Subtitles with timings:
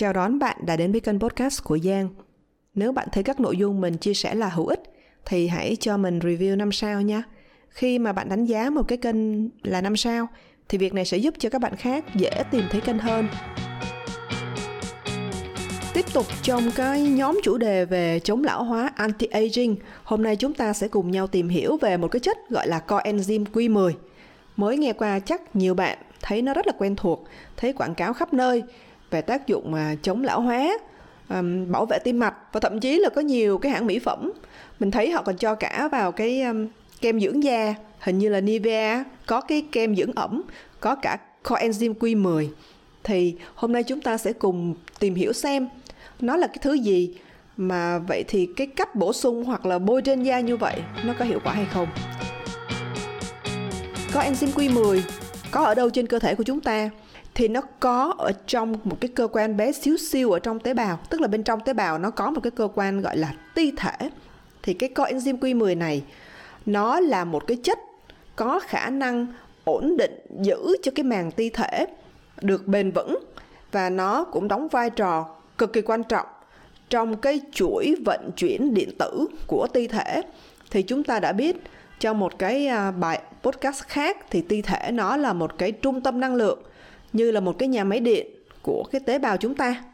[0.00, 2.08] Chào đón bạn đã đến với kênh podcast của Giang.
[2.74, 4.82] Nếu bạn thấy các nội dung mình chia sẻ là hữu ích
[5.26, 7.22] thì hãy cho mình review 5 sao nha.
[7.68, 10.28] Khi mà bạn đánh giá một cái kênh là 5 sao
[10.68, 13.28] thì việc này sẽ giúp cho các bạn khác dễ tìm thấy kênh hơn.
[15.94, 20.54] Tiếp tục trong cái nhóm chủ đề về chống lão hóa anti-aging, hôm nay chúng
[20.54, 23.92] ta sẽ cùng nhau tìm hiểu về một cái chất gọi là coenzyme Q10.
[24.56, 27.24] Mới nghe qua chắc nhiều bạn thấy nó rất là quen thuộc,
[27.56, 28.62] thấy quảng cáo khắp nơi
[29.10, 30.78] về tác dụng mà chống lão hóa,
[31.28, 34.32] um, bảo vệ tim mạch và thậm chí là có nhiều cái hãng mỹ phẩm.
[34.80, 36.66] Mình thấy họ còn cho cả vào cái um,
[37.00, 40.42] kem dưỡng da hình như là Nivea có cái kem dưỡng ẩm
[40.80, 42.48] có cả coenzyme Q10
[43.04, 45.68] thì hôm nay chúng ta sẽ cùng tìm hiểu xem
[46.20, 47.14] nó là cái thứ gì
[47.56, 51.14] mà vậy thì cái cách bổ sung hoặc là bôi trên da như vậy nó
[51.18, 51.88] có hiệu quả hay không?
[54.14, 55.00] Có enzyme Q10
[55.50, 56.90] có ở đâu trên cơ thể của chúng ta?
[57.40, 60.74] Thì nó có ở trong một cái cơ quan bé xíu xiu ở trong tế
[60.74, 60.98] bào.
[61.10, 63.72] Tức là bên trong tế bào nó có một cái cơ quan gọi là ti
[63.76, 64.10] thể.
[64.62, 66.02] Thì cái coenzyme Q10 này,
[66.66, 67.78] nó là một cái chất
[68.36, 69.26] có khả năng
[69.64, 71.86] ổn định giữ cho cái màng ti thể
[72.40, 73.18] được bền vững
[73.72, 76.26] và nó cũng đóng vai trò cực kỳ quan trọng
[76.88, 80.22] trong cái chuỗi vận chuyển điện tử của ti thể.
[80.70, 81.56] Thì chúng ta đã biết
[82.00, 86.00] trong một cái à, bài podcast khác thì ti thể nó là một cái trung
[86.00, 86.58] tâm năng lượng
[87.12, 88.26] như là một cái nhà máy điện
[88.62, 89.84] của cái tế bào chúng ta.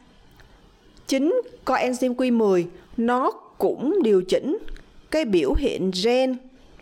[1.07, 2.65] Chính coenzyme Q10
[2.97, 4.57] nó cũng điều chỉnh
[5.11, 6.37] cái biểu hiện gen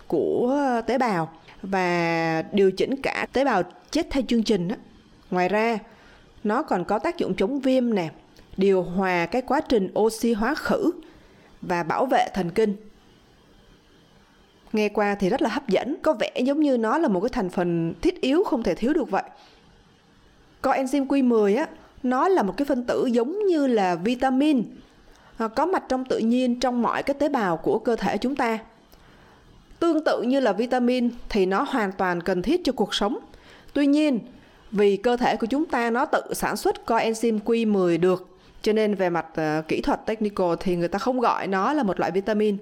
[0.08, 4.76] của tế bào và điều chỉnh cả tế bào chết theo chương trình đó.
[5.32, 5.80] Ngoài ra,
[6.44, 8.10] nó còn có tác dụng chống viêm nè,
[8.58, 10.92] điều hòa cái quá trình oxy hóa khử
[11.62, 12.76] và bảo vệ thần kinh.
[14.74, 17.30] Nghe qua thì rất là hấp dẫn, có vẻ giống như nó là một cái
[17.30, 19.24] thành phần thiết yếu không thể thiếu được vậy
[20.66, 21.68] coenzyme Q10 á
[22.04, 24.64] nó là một cái phân tử giống như là vitamin
[25.38, 28.36] à, có mặt trong tự nhiên trong mọi cái tế bào của cơ thể chúng
[28.36, 28.60] ta.
[29.80, 33.20] Tương tự như là vitamin thì nó hoàn toàn cần thiết cho cuộc sống.
[33.74, 34.20] Tuy nhiên,
[34.72, 38.28] vì cơ thể của chúng ta nó tự sản xuất coenzyme Q10 được,
[38.62, 41.84] cho nên về mặt uh, kỹ thuật technical thì người ta không gọi nó là
[41.84, 42.58] một loại vitamin.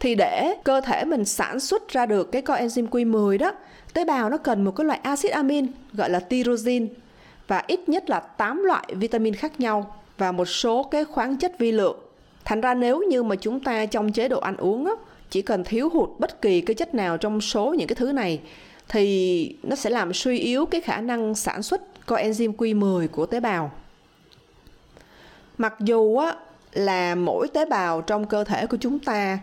[0.00, 3.52] Thì để cơ thể mình sản xuất ra được cái coenzyme Q10 đó
[3.92, 6.86] Tế bào nó cần một cái loại axit amin gọi là tyrosine
[7.48, 11.58] và ít nhất là 8 loại vitamin khác nhau và một số cái khoáng chất
[11.58, 11.98] vi lượng.
[12.44, 14.92] Thành ra nếu như mà chúng ta trong chế độ ăn uống á,
[15.30, 18.40] chỉ cần thiếu hụt bất kỳ cái chất nào trong số những cái thứ này
[18.88, 23.40] thì nó sẽ làm suy yếu cái khả năng sản xuất coenzyme Q10 của tế
[23.40, 23.72] bào.
[25.58, 26.34] Mặc dù á,
[26.72, 29.38] là mỗi tế bào trong cơ thể của chúng ta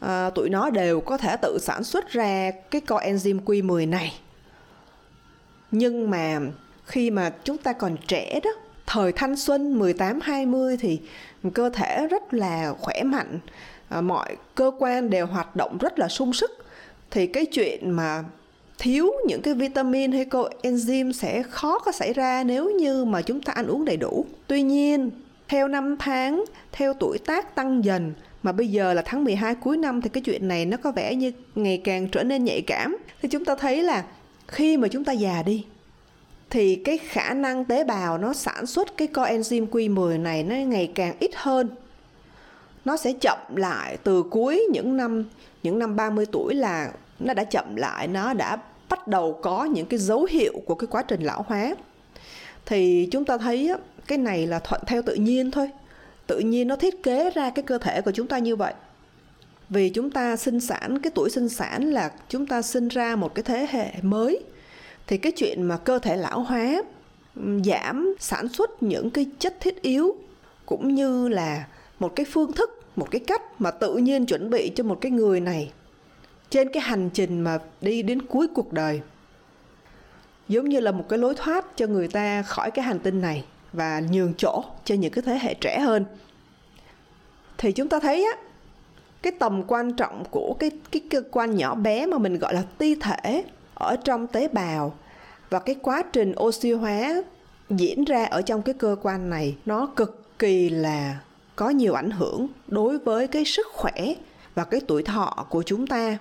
[0.00, 4.14] à, tụi nó đều có thể tự sản xuất ra cái coenzyme Q10 này.
[5.70, 6.40] Nhưng mà
[6.84, 8.50] khi mà chúng ta còn trẻ đó,
[8.86, 11.00] thời thanh xuân 18 20 thì
[11.54, 13.38] cơ thể rất là khỏe mạnh,
[13.88, 16.50] à, mọi cơ quan đều hoạt động rất là sung sức
[17.10, 18.24] thì cái chuyện mà
[18.78, 23.40] thiếu những cái vitamin hay coenzyme sẽ khó có xảy ra nếu như mà chúng
[23.40, 24.26] ta ăn uống đầy đủ.
[24.46, 25.10] Tuy nhiên,
[25.48, 29.76] theo năm tháng, theo tuổi tác tăng dần mà bây giờ là tháng 12 cuối
[29.76, 32.96] năm thì cái chuyện này nó có vẻ như ngày càng trở nên nhạy cảm
[33.22, 34.04] thì chúng ta thấy là
[34.48, 35.64] khi mà chúng ta già đi
[36.50, 40.92] thì cái khả năng tế bào nó sản xuất cái coenzyme Q10 này nó ngày
[40.94, 41.68] càng ít hơn.
[42.84, 45.24] Nó sẽ chậm lại từ cuối những năm
[45.62, 48.56] những năm 30 tuổi là nó đã chậm lại, nó đã
[48.88, 51.74] bắt đầu có những cái dấu hiệu của cái quá trình lão hóa.
[52.66, 53.72] Thì chúng ta thấy
[54.06, 55.70] cái này là thuận theo tự nhiên thôi
[56.28, 58.74] tự nhiên nó thiết kế ra cái cơ thể của chúng ta như vậy.
[59.68, 63.34] Vì chúng ta sinh sản, cái tuổi sinh sản là chúng ta sinh ra một
[63.34, 64.44] cái thế hệ mới,
[65.06, 66.82] thì cái chuyện mà cơ thể lão hóa
[67.64, 70.16] giảm, sản xuất những cái chất thiết yếu,
[70.66, 71.66] cũng như là
[71.98, 75.12] một cái phương thức, một cái cách mà tự nhiên chuẩn bị cho một cái
[75.12, 75.72] người này
[76.50, 79.00] trên cái hành trình mà đi đến cuối cuộc đời,
[80.48, 83.44] giống như là một cái lối thoát cho người ta khỏi cái hành tinh này
[83.72, 86.04] và nhường chỗ cho những cái thế hệ trẻ hơn.
[87.58, 88.42] Thì chúng ta thấy á
[89.22, 92.62] cái tầm quan trọng của cái cái cơ quan nhỏ bé mà mình gọi là
[92.78, 93.44] ti thể
[93.74, 94.94] ở trong tế bào
[95.50, 97.22] và cái quá trình oxy hóa
[97.70, 101.18] diễn ra ở trong cái cơ quan này nó cực kỳ là
[101.56, 104.14] có nhiều ảnh hưởng đối với cái sức khỏe
[104.54, 106.18] và cái tuổi thọ của chúng ta.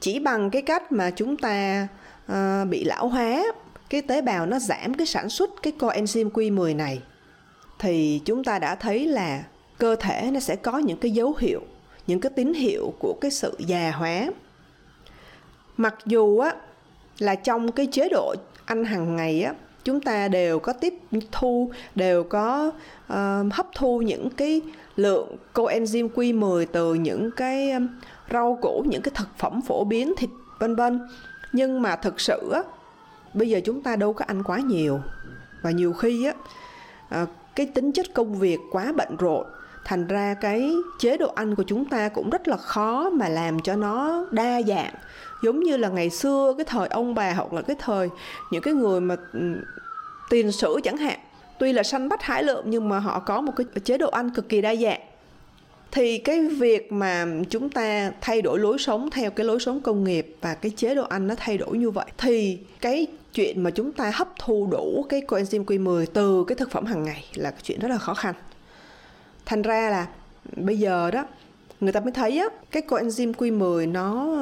[0.00, 1.88] Chỉ bằng cái cách mà chúng ta
[2.32, 3.44] uh, bị lão hóa
[3.92, 7.02] cái tế bào nó giảm cái sản xuất cái coenzyme Q10 này
[7.78, 9.44] thì chúng ta đã thấy là
[9.78, 11.60] cơ thể nó sẽ có những cái dấu hiệu
[12.06, 14.26] những cái tín hiệu của cái sự già hóa.
[15.76, 16.54] Mặc dù á
[17.18, 18.34] là trong cái chế độ
[18.64, 19.54] ăn hàng ngày á
[19.84, 20.94] chúng ta đều có tiếp
[21.32, 22.72] thu đều có
[23.12, 24.60] uh, hấp thu những cái
[24.96, 27.80] lượng coenzyme Q10 từ những cái ờ,
[28.32, 31.00] rau củ những cái thực phẩm phổ biến thịt vân vân.
[31.52, 32.62] Nhưng mà thực sự á
[33.34, 35.00] bây giờ chúng ta đâu có ăn quá nhiều.
[35.62, 36.32] Và nhiều khi á
[37.08, 37.26] à,
[37.56, 39.46] cái tính chất công việc quá bận rộn,
[39.84, 43.60] thành ra cái chế độ ăn của chúng ta cũng rất là khó mà làm
[43.60, 44.94] cho nó đa dạng.
[45.42, 48.08] Giống như là ngày xưa, cái thời ông bà hoặc là cái thời
[48.50, 49.40] những cái người mà ừ,
[50.30, 51.18] tiền sử chẳng hạn.
[51.58, 54.30] Tuy là săn bắt hải lượm nhưng mà họ có một cái chế độ ăn
[54.30, 55.00] cực kỳ đa dạng.
[55.90, 60.04] Thì cái việc mà chúng ta thay đổi lối sống theo cái lối sống công
[60.04, 63.70] nghiệp và cái chế độ ăn nó thay đổi như vậy thì cái chuyện mà
[63.70, 67.50] chúng ta hấp thu đủ cái coenzyme Q10 từ cái thực phẩm hàng ngày là
[67.50, 68.34] cái chuyện rất là khó khăn.
[69.46, 70.06] Thành ra là
[70.56, 71.26] bây giờ đó,
[71.80, 74.36] người ta mới thấy á, cái coenzyme Q10 nó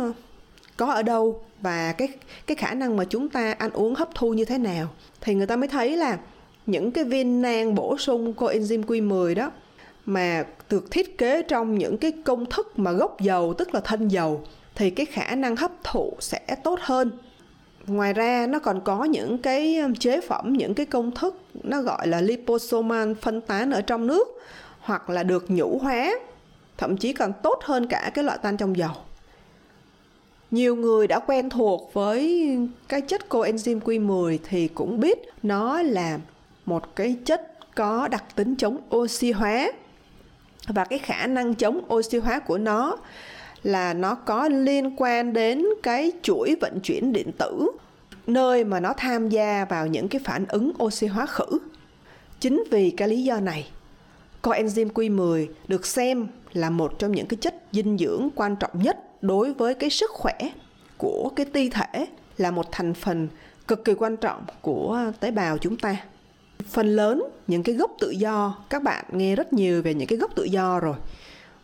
[0.76, 2.08] có ở đâu và cái
[2.46, 4.88] cái khả năng mà chúng ta ăn uống hấp thu như thế nào.
[5.20, 6.19] Thì người ta mới thấy là
[6.66, 9.52] những cái viên nang bổ sung coenzyme Q10 đó
[10.06, 14.08] mà được thiết kế trong những cái công thức mà gốc dầu, tức là thân
[14.08, 14.44] dầu,
[14.75, 17.10] thì cái khả năng hấp thụ sẽ tốt hơn
[17.90, 21.82] ngoài ra, nó còn có những cái um, chế phẩm, những cái công thức, nó
[21.82, 24.28] gọi là liposomal phân tán ở trong nước,
[24.81, 26.12] hoặc là được nhũ hóa,
[26.78, 28.92] thậm chí còn tốt hơn cả cái loại tan trong dầu.
[30.50, 32.48] Nhiều người đã quen thuộc với
[32.88, 36.19] cái chất coenzyme Q10 thì cũng biết nó là
[36.66, 39.72] một cái chất có đặc tính chống oxy hóa.
[40.66, 42.96] Và cái khả năng chống oxy hóa của nó
[43.62, 47.70] là nó có liên quan đến cái chuỗi vận chuyển điện tử
[48.26, 51.58] nơi mà nó tham gia vào những cái phản ứng oxy hóa khử.
[52.40, 53.70] Chính vì cái lý do này,
[54.42, 59.22] coenzyme Q10 được xem là một trong những cái chất dinh dưỡng quan trọng nhất
[59.22, 60.34] đối với cái sức khỏe
[60.98, 62.06] của cái ti thể
[62.38, 63.28] là một thành phần
[63.68, 65.96] cực kỳ quan trọng của tế bào chúng ta
[66.68, 70.18] phần lớn những cái gốc tự do các bạn nghe rất nhiều về những cái
[70.18, 70.96] gốc tự do rồi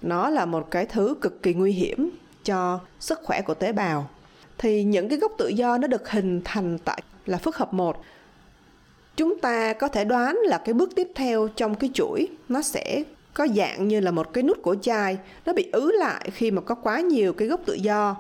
[0.03, 2.11] nó là một cái thứ cực kỳ nguy hiểm
[2.45, 4.09] cho sức khỏe của tế bào.
[4.59, 8.03] Thì những cái gốc tự do nó được hình thành tại là phức hợp một.
[9.17, 13.03] Chúng ta có thể đoán là cái bước tiếp theo trong cái chuỗi nó sẽ
[13.35, 15.19] có dạng như là một cái nút cổ chai.
[15.47, 18.17] Nó bị ứ lại khi mà có quá nhiều cái gốc tự do.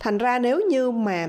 [0.00, 1.28] Thành ra nếu như mà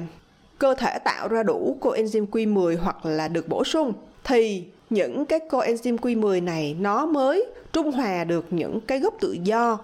[0.59, 5.39] cơ thể tạo ra đủ coenzyme Q10 hoặc là được bổ sung, thì những cái
[5.49, 9.77] coenzyme Q10 này nó mới trung hòa được những cái gốc tự do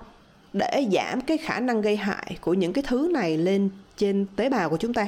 [0.54, 4.50] để giảm cái khả năng gây hại của những cái thứ này lên trên tế
[4.50, 5.08] bào của chúng ta.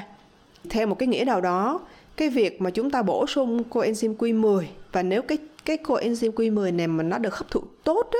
[0.69, 1.79] Theo một cái nghĩa nào đó,
[2.17, 6.75] cái việc mà chúng ta bổ sung coenzyme Q10 và nếu cái cái coenzyme Q10
[6.75, 8.19] này mà nó được hấp thụ tốt đó,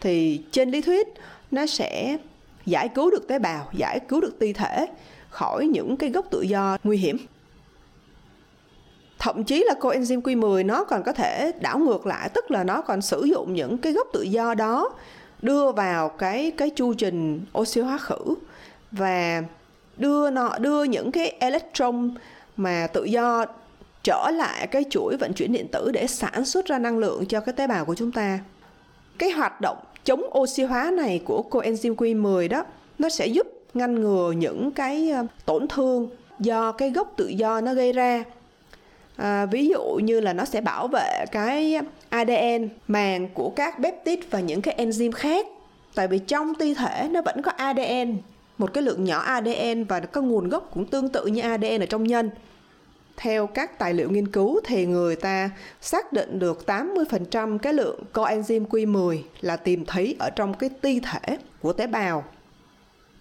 [0.00, 1.08] thì trên lý thuyết
[1.50, 2.16] nó sẽ
[2.66, 4.86] giải cứu được tế bào, giải cứu được ti thể
[5.30, 7.16] khỏi những cái gốc tự do nguy hiểm
[9.22, 12.80] thậm chí là coenzyme Q10 nó còn có thể đảo ngược lại, tức là nó
[12.80, 14.90] còn sử dụng những cái gốc tự do đó,
[15.42, 18.34] đưa vào cái cái chu trình oxy hóa khử
[18.92, 19.42] và
[19.96, 22.14] đưa nó, đưa những cái electron
[22.56, 23.44] mà tự do
[24.04, 27.40] trở lại cái chuỗi vận chuyển điện tử để sản xuất ra năng lượng cho
[27.40, 28.38] cái tế bào của chúng ta.
[29.18, 32.64] Cái hoạt động chống oxy hóa này của coenzyme Q10 đó,
[32.98, 37.60] nó sẽ giúp ngăn ngừa những cái ờ, tổn thương do cái gốc tự do
[37.60, 38.24] nó gây ra
[39.16, 41.78] à, ví dụ như là nó sẽ bảo vệ cái
[42.08, 45.46] ADN màng của các peptide và những cái enzyme khác.
[45.94, 48.16] Tại vì trong ti thể nó vẫn có ADN
[48.58, 51.86] một cái lượng nhỏ ADN và có nguồn gốc cũng tương tự như ADN ở
[51.86, 52.30] trong nhân.
[53.16, 55.50] Theo các tài liệu nghiên cứu thì người ta
[55.80, 61.00] xác định được 80% cái lượng coenzyme Q10 là tìm thấy ở trong cái ti
[61.00, 62.24] thể của tế bào.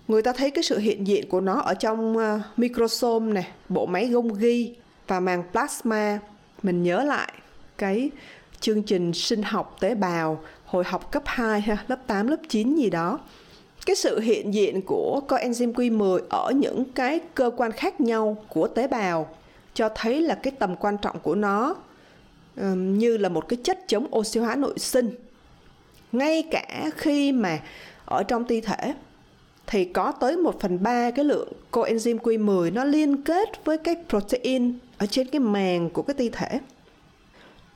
[0.08, 3.86] Người ta thấy cái sự hiện diện của nó ở trong ờ, microsome này, bộ
[3.86, 4.76] máy Golgi
[5.12, 6.20] và màng plasma
[6.64, 7.34] mình nhớ lại
[7.78, 8.12] cái
[8.60, 12.76] chương trình sinh học tế bào hồi học cấp 2 ha, lớp 8, lớp 9
[12.76, 13.20] gì đó.
[13.86, 18.68] Cái sự hiện diện của coenzyme Q10 ở những cái cơ quan khác nhau của
[18.68, 19.36] tế bào
[19.74, 21.76] cho thấy là cái tầm quan trọng của nó
[22.58, 25.16] um, như là một cái chất chống oxy hóa nội sinh.
[26.12, 27.60] Ngay cả khi mà
[28.06, 28.94] ở trong ti thể
[29.68, 33.96] thì có tới 1 phần 3 cái lượng coenzyme Q10 nó liên kết với cái
[34.10, 36.60] protein ở trên cái màng của cái ti thể.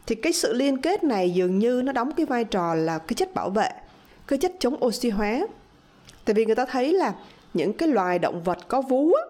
[0.06, 3.14] Thì cái sự liên kết này dường như nó đóng cái vai trò là cái
[3.16, 3.70] chất bảo vệ
[4.28, 5.48] cái chất chống oxy hóa.
[6.26, 7.14] Tại vì người ta thấy là
[7.54, 9.22] những cái loài động vật có vú á,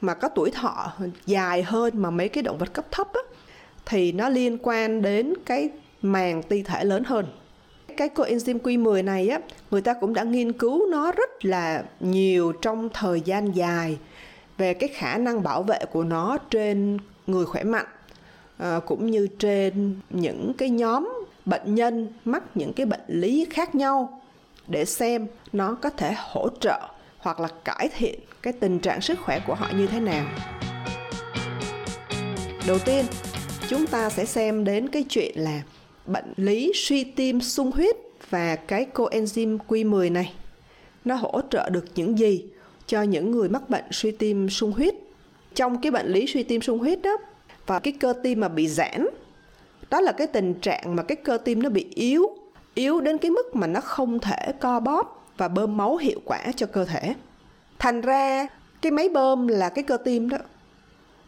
[0.00, 0.92] mà có tuổi thọ
[1.26, 3.20] dài hơn mà mấy cái động vật cấp thấp á,
[3.86, 5.70] thì nó liên quan đến cái
[6.02, 7.26] màng ti thể lớn hơn.
[7.96, 12.52] Cái coenzyme Q10 này á người ta cũng đã nghiên cứu nó rất là nhiều
[12.52, 13.98] trong thời gian dài
[14.58, 17.86] về cái khả năng bảo vệ của nó trên người khỏe mạnh
[18.58, 23.74] à, cũng như trên những cái nhóm bệnh nhân mắc những cái bệnh lý khác
[23.74, 24.20] nhau
[24.68, 26.88] để xem nó có thể hỗ trợ
[27.18, 30.26] hoặc là cải thiện cái tình trạng sức khỏe của họ như thế nào.
[32.66, 33.04] Đầu tiên
[33.68, 35.62] chúng ta sẽ xem đến cái chuyện là
[36.06, 37.96] bệnh lý suy tim sung huyết
[38.30, 40.32] và cái coenzyme Q10 này
[41.04, 42.44] nó hỗ trợ được những gì
[42.86, 44.94] cho những người mắc bệnh suy tim sung huyết?
[45.54, 47.16] Trong cái bệnh lý suy tim sung huyết đó.
[47.66, 49.06] Và cái cơ tim mà bị giãn
[49.90, 52.36] đó là cái tình trạng mà cái cơ tim nó bị yếu
[52.74, 56.52] yếu đến cái mức mà nó không thể co bóp và bơm máu hiệu quả
[56.56, 57.14] cho cơ thể.
[57.78, 58.46] Thành ra
[58.82, 60.38] cái máy bơm là cái cơ tim đó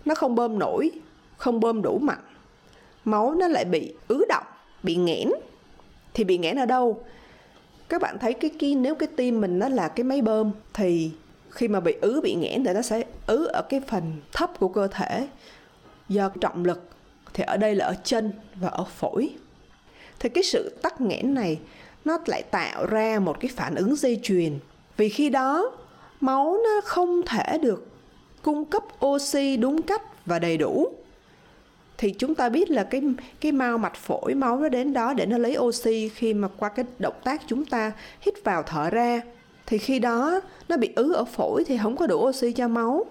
[0.04, 0.90] nó không bơm nổi
[1.36, 2.22] không bơm đủ mạnh
[3.04, 4.44] máu nó lại bị ứ động
[4.82, 5.28] bị nghẽn.
[6.14, 7.04] Thì bị nghẽn ở đâu?
[7.88, 11.10] Các bạn thấy cái, cái nếu cái tim mình nó là cái máy bơm thì
[11.54, 14.68] khi mà bị ứ, bị nghẽn thì nó sẽ ứ ở cái phần thấp của
[14.68, 15.28] cơ thể.
[16.08, 16.88] Do trọng lực
[17.34, 19.30] thì ở đây là ở chân và ở phổi.
[20.18, 21.58] Thì cái sự tắc nghẽn này
[22.04, 24.58] nó lại tạo ra một cái phản ứng dây chuyền.
[24.96, 25.72] Vì khi đó,
[26.20, 27.86] máu nó không thể được
[28.42, 30.88] cung cấp oxy đúng cách và đầy đủ.
[31.98, 33.02] Thì chúng ta biết là cái
[33.40, 36.68] cái mao mạch phổi, máu nó đến đó để nó lấy oxy khi mà qua
[36.68, 39.20] cái động tác chúng ta hít vào thở ra
[39.66, 43.06] thì khi đó nó bị ứ ở phổi thì không có đủ oxy cho máu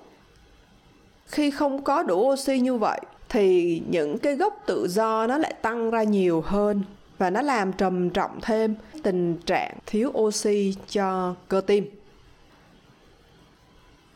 [1.25, 5.53] khi không có đủ oxy như vậy thì những cái gốc tự do nó lại
[5.61, 6.83] tăng ra nhiều hơn
[7.17, 11.85] và nó làm trầm trọng thêm tình trạng thiếu oxy cho cơ tim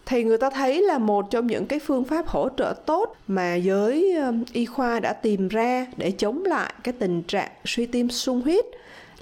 [0.06, 3.56] thì người ta thấy là một trong những cái phương pháp hỗ trợ tốt mà
[3.56, 4.18] giới
[4.54, 8.66] y khoa đã tìm ra để chống lại cái tình trạng suy tim sung huyết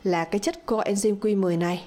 [0.03, 1.83] là cái chất coenzyme Q10 này.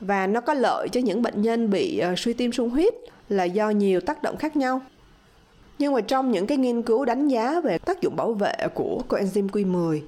[0.00, 2.94] Và nó có lợi cho những bệnh nhân bị ờ, suy tim sung huyết
[3.28, 4.80] là do nhiều tác động khác nhau.
[5.78, 9.02] Nhưng mà trong những cái nghiên cứu đánh giá về tác dụng bảo vệ của
[9.08, 10.00] coenzyme Q10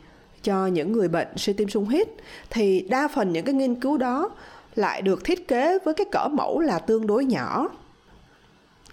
[0.43, 2.09] cho những người bệnh suy tim sung huyết,
[2.51, 4.31] thì đa phần những cái nghiên cứu đó
[4.75, 7.69] lại được thiết kế với cái cỡ mẫu là tương đối nhỏ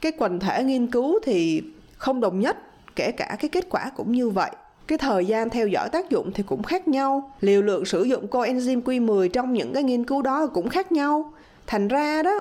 [0.04, 1.64] cái quần thể nghiên cứu thì
[1.98, 2.58] không đồng nhất
[2.96, 4.52] kể cả cái kết quả cũng như vậy
[4.88, 7.32] cái thời gian theo dõi tác dụng thì cũng khác nhau.
[7.42, 11.34] Liều lượng sử dụng coenzyme Q10 trong những cái nghiên cứu đó cũng khác nhau.
[11.68, 12.40] Thành ra đó,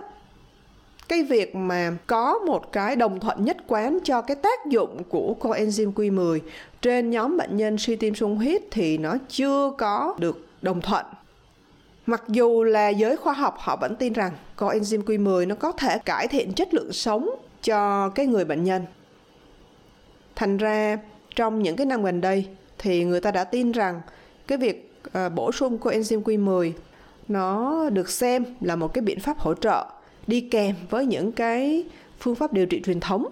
[1.08, 5.36] cái việc mà có một cái đồng thuận nhất quán cho cái tác dụng của
[5.40, 6.38] coenzyme Q10
[6.82, 11.06] trên nhóm bệnh nhân suy tim sung huyết thì nó chưa có được đồng thuận.
[12.06, 15.98] Mặc dù là giới khoa học họ vẫn tin rằng coenzyme Q10 nó có thể
[15.98, 17.30] cải thiện chất lượng sống
[17.62, 18.82] cho cái người bệnh nhân.
[20.36, 20.98] Thành ra
[21.36, 22.46] trong những cái năm gần đây
[22.78, 24.00] thì người ta đã tin rằng
[24.46, 26.72] cái việc ờ, bổ sung coenzyme Q10
[27.28, 29.86] nó được xem là một cái biện pháp hỗ trợ
[30.26, 31.84] đi kèm với những cái
[32.20, 33.26] phương pháp điều trị truyền thống.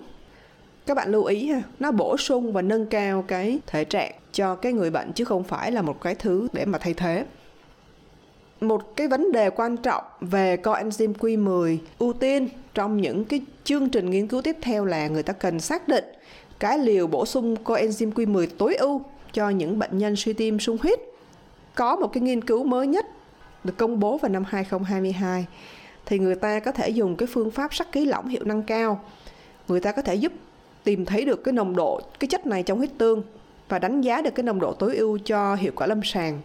[0.87, 4.54] Các bạn lưu ý ha, nó bổ sung và nâng cao cái thể trạng cho
[4.54, 7.25] cái người bệnh chứ không phải là một cái thứ để mà thay thế
[8.61, 13.88] một cái vấn đề quan trọng về coenzyme Q10 ưu tiên trong những cái chương
[13.88, 16.04] trình nghiên cứu tiếp theo là người ta cần xác định
[16.61, 19.02] cái liều bổ sung coenzyme Q10 tối ưu
[19.33, 21.00] cho những bệnh nhân suy tim, sung huyết.
[21.75, 23.07] Có một cái nghiên cứu mới nhất
[23.64, 25.47] được công bố vào năm 2022
[26.07, 29.05] thì người ta có thể dùng cái phương pháp sắc ký lỏng hiệu năng cao.
[29.69, 30.33] Người ta có thể giúp
[30.85, 33.23] tìm thấy được cái nồng độ, cái chất này trong huyết tương
[33.69, 36.40] và đánh giá được cái nồng độ tối ưu cho hiệu quả lâm sàng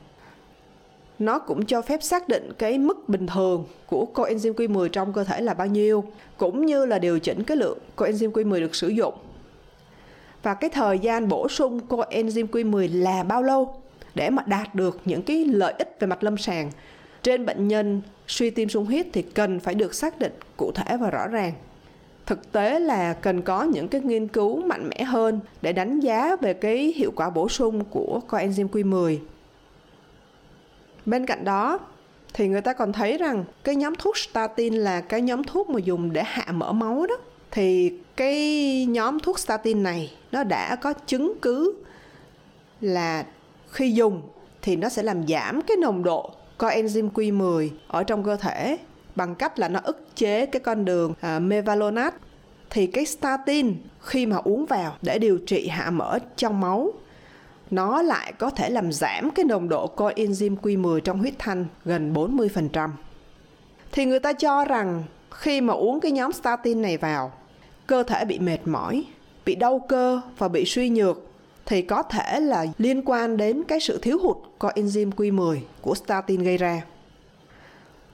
[1.19, 5.23] nó cũng cho phép xác định cái mức bình thường của coenzyme Q10 trong cơ
[5.23, 6.03] thể là bao nhiêu,
[6.37, 9.13] cũng như là điều chỉnh cái lượng coenzyme Q10 được sử dụng
[10.45, 13.81] và cái thời gian bổ sung coenzyme Q10 là bao lâu?
[14.15, 16.71] Để mà đạt được những cái lợi ích về mặt lâm sàng,
[17.23, 20.97] trên bệnh nhân suy tim sung huyết thì cần phải được xác định cụ thể
[20.97, 21.53] và rõ ràng.
[22.25, 26.35] Thực tế là cần có những cái nghiên cứu mạnh mẽ hơn để đánh giá
[26.35, 29.17] về cái hiệu quả bổ sung của coenzyme Q10
[31.05, 31.79] bên cạnh đó,
[32.33, 35.79] thì người ta còn thấy rằng cái nhóm thuốc statin là cái nhóm thuốc mà
[35.79, 37.15] dùng để hạ mỡ máu đó
[37.55, 41.73] thì cái nhóm thuốc statin này nó đã có chứng cứ
[42.81, 43.25] là
[43.71, 44.21] khi dùng
[44.61, 48.77] thì nó sẽ làm giảm cái nồng độ coenzyme Q10 ở trong cơ thể
[49.15, 52.17] bằng cách là nó ức chế cái con đường à, mevalonate
[52.69, 56.93] thì cái statin khi mà uống vào để điều trị hạ mỡ trong máu
[57.71, 62.13] nó lại có thể làm giảm cái nồng độ coenzyme Q10 trong huyết thanh gần
[62.13, 62.89] 40%.
[63.91, 67.31] Thì người ta cho rằng khi mà uống cái nhóm statin này vào,
[67.87, 69.05] cơ thể bị mệt mỏi,
[69.45, 71.21] bị đau cơ và bị suy nhược
[71.65, 76.43] thì có thể là liên quan đến cái sự thiếu hụt coenzyme Q10 của statin
[76.43, 76.81] gây ra.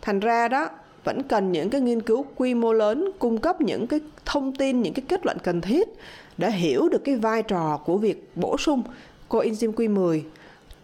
[0.02, 0.70] Thành ra đó,
[1.04, 4.82] vẫn cần những cái nghiên cứu quy mô lớn cung cấp những cái thông tin
[4.82, 5.88] những cái kết luận cần thiết
[6.38, 8.84] để hiểu được cái vai trò của việc bổ sung
[9.30, 10.22] coenzyme Q10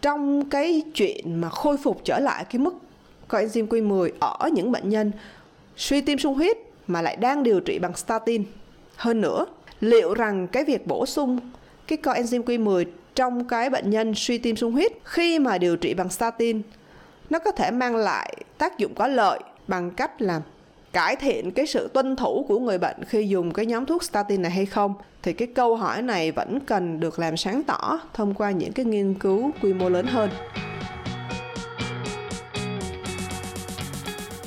[0.02, 2.76] trong cái chuyện mà khôi phục trở lại cái mức
[3.30, 5.12] coenzyme Q10 ở những bệnh nhân
[5.78, 8.44] suy tim sung huyết mà lại đang điều trị bằng statin.
[8.98, 9.46] Hơn nữa,
[9.80, 11.40] liệu rằng cái việc bổ sung
[11.88, 12.86] cái coenzyme Q10
[13.16, 16.62] trong cái bệnh nhân suy tim sung huyết khi mà điều trị bằng statin
[17.30, 20.42] nó có thể mang lại tác dụng có lợi bằng cách là
[20.94, 24.42] cải thiện cái sự tuân thủ của người bệnh khi dùng cái nhóm thuốc statin
[24.42, 24.94] này hay không?
[25.24, 28.86] Thì cái câu hỏi này vẫn cần được làm sáng tỏ thông qua những cái
[28.86, 30.30] nghiên cứu quy mô lớn hơn.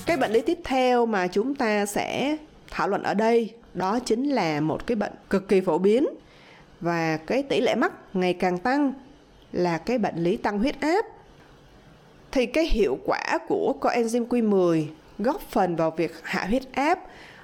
[0.06, 2.36] Cái bệnh lý tiếp theo mà chúng ta sẽ
[2.70, 6.06] thảo luận ở đây đó chính là một cái bệnh cực kỳ phổ biến
[6.80, 8.92] và cái tỷ lệ mắc ngày càng tăng
[9.52, 11.04] là cái bệnh lý tăng huyết áp
[12.32, 14.86] thì cái hiệu quả của coenzyme Q10
[15.18, 16.98] góp phần vào việc hạ huyết áp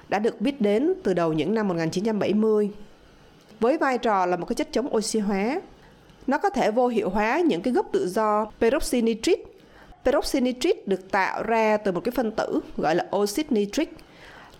[0.09, 2.69] đã được biết đến từ đầu những năm 1970.
[3.59, 5.61] Với vai trò là một cái chất chống oxy hóa,
[6.27, 9.43] nó có thể vô hiệu hóa những cái gốc tự do peroxynitrite.
[10.05, 13.97] Peroxynitrite được tạo ra từ một cái phân tử gọi là oxit nitric.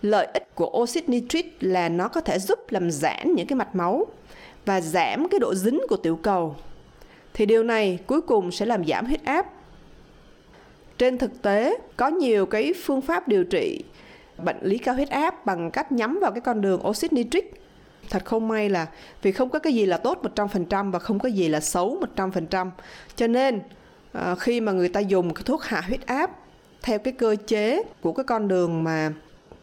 [0.02, 3.74] Lợi ích của oxit nitrit là nó có thể giúp làm giãn những cái mạch
[3.74, 4.06] máu
[4.64, 6.56] và giảm cái độ dính của tiểu cầu.
[7.34, 9.46] Thì điều này cuối cùng sẽ làm giảm huyết áp
[10.98, 13.82] trên thực tế, có nhiều cái phương pháp điều trị
[14.44, 17.54] bệnh lý cao huyết áp bằng cách nhắm vào cái con đường oxit nitric
[18.10, 18.86] thật không may là
[19.22, 22.70] vì không có cái gì là tốt 100% và không có gì là xấu 100%.
[23.16, 23.60] Cho nên
[24.12, 26.30] ờ, khi mà người ta dùng cái thuốc hạ huyết áp
[26.82, 29.12] theo cái cơ chế của cái con đường mà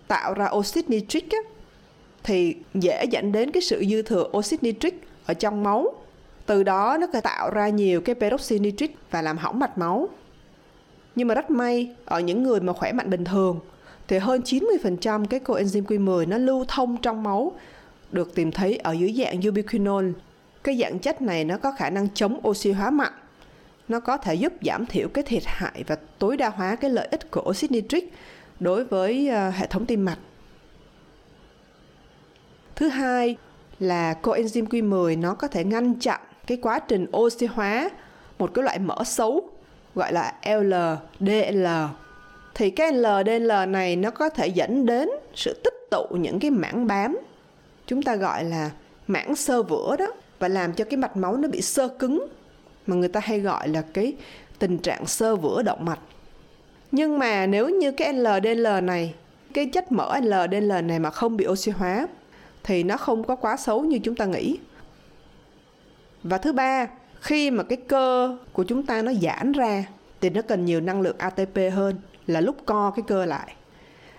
[0.07, 1.37] tạo ra oxit nitric á,
[2.23, 4.93] thì dễ dẫn đến cái sự dư thừa oxit nitric
[5.25, 5.93] ở trong máu.
[6.45, 10.09] Từ đó nó có tạo ra nhiều cái peroxynitric và làm hỏng mạch máu
[11.15, 13.59] nhưng mà rất may ở những người mà khỏe mạnh bình thường
[14.07, 17.51] thì hơn 90% cái coenzyme Q10 nó lưu thông trong máu
[18.11, 20.09] được tìm thấy ở dưới dạng ubiquinol.
[20.63, 23.13] Cái dạng chất này nó có khả năng chống oxy hóa mạnh.
[23.87, 27.07] Nó có thể giúp giảm thiểu cái thiệt hại và tối đa hóa cái lợi
[27.11, 28.13] ích của oxit nitric
[28.59, 30.19] đối với ờ, hệ thống tim mạch.
[32.75, 33.37] Thứ hai
[33.79, 37.89] là coenzyme Q10 nó có thể ngăn chặn cái quá trình oxy hóa
[38.39, 39.49] một cái loại mỡ xấu,
[39.95, 41.67] gọi là LDL
[42.55, 46.87] thì cái LDL này nó có thể dẫn đến sự tích tụ những cái mảng
[46.87, 47.17] bám,
[47.87, 48.71] chúng ta gọi là
[49.07, 50.05] mảng sơ vữa đó,
[50.39, 52.27] và làm cho cái mạch máu nó bị sơ cứng,
[52.87, 54.13] mà người ta hay gọi là cái
[54.59, 55.99] tình trạng sơ vữa động mạch
[56.91, 59.13] nhưng mà nếu như cái LDL này,
[59.53, 62.07] cái chất mỡ LDL này mà không bị oxy hóa,
[62.63, 64.57] thì nó không có quá xấu như chúng ta nghĩ
[66.23, 66.87] và thứ ba,
[67.19, 69.85] khi mà cái cơ của chúng ta nó giãn ra,
[70.21, 71.95] thì nó cần nhiều năng lượng ATP hơn
[72.27, 73.55] là lúc co cái cơ lại.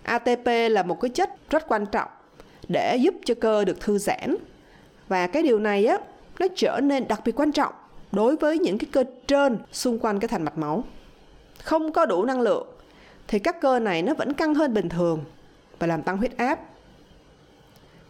[0.03, 2.09] ATP là một cái chất rất quan trọng
[2.69, 4.37] để giúp cho cơ được thư giãn.
[5.09, 5.99] Và cái điều này á,
[6.39, 7.73] nó trở nên đặc biệt quan trọng
[8.13, 10.85] đối với những cái cơ trơn xung quanh cái thành mạch máu.
[11.63, 12.67] Không có đủ năng lượng
[13.29, 15.25] thì các cơ này nó vẫn căng hơn bình thường
[15.79, 16.61] và làm tăng huyết áp.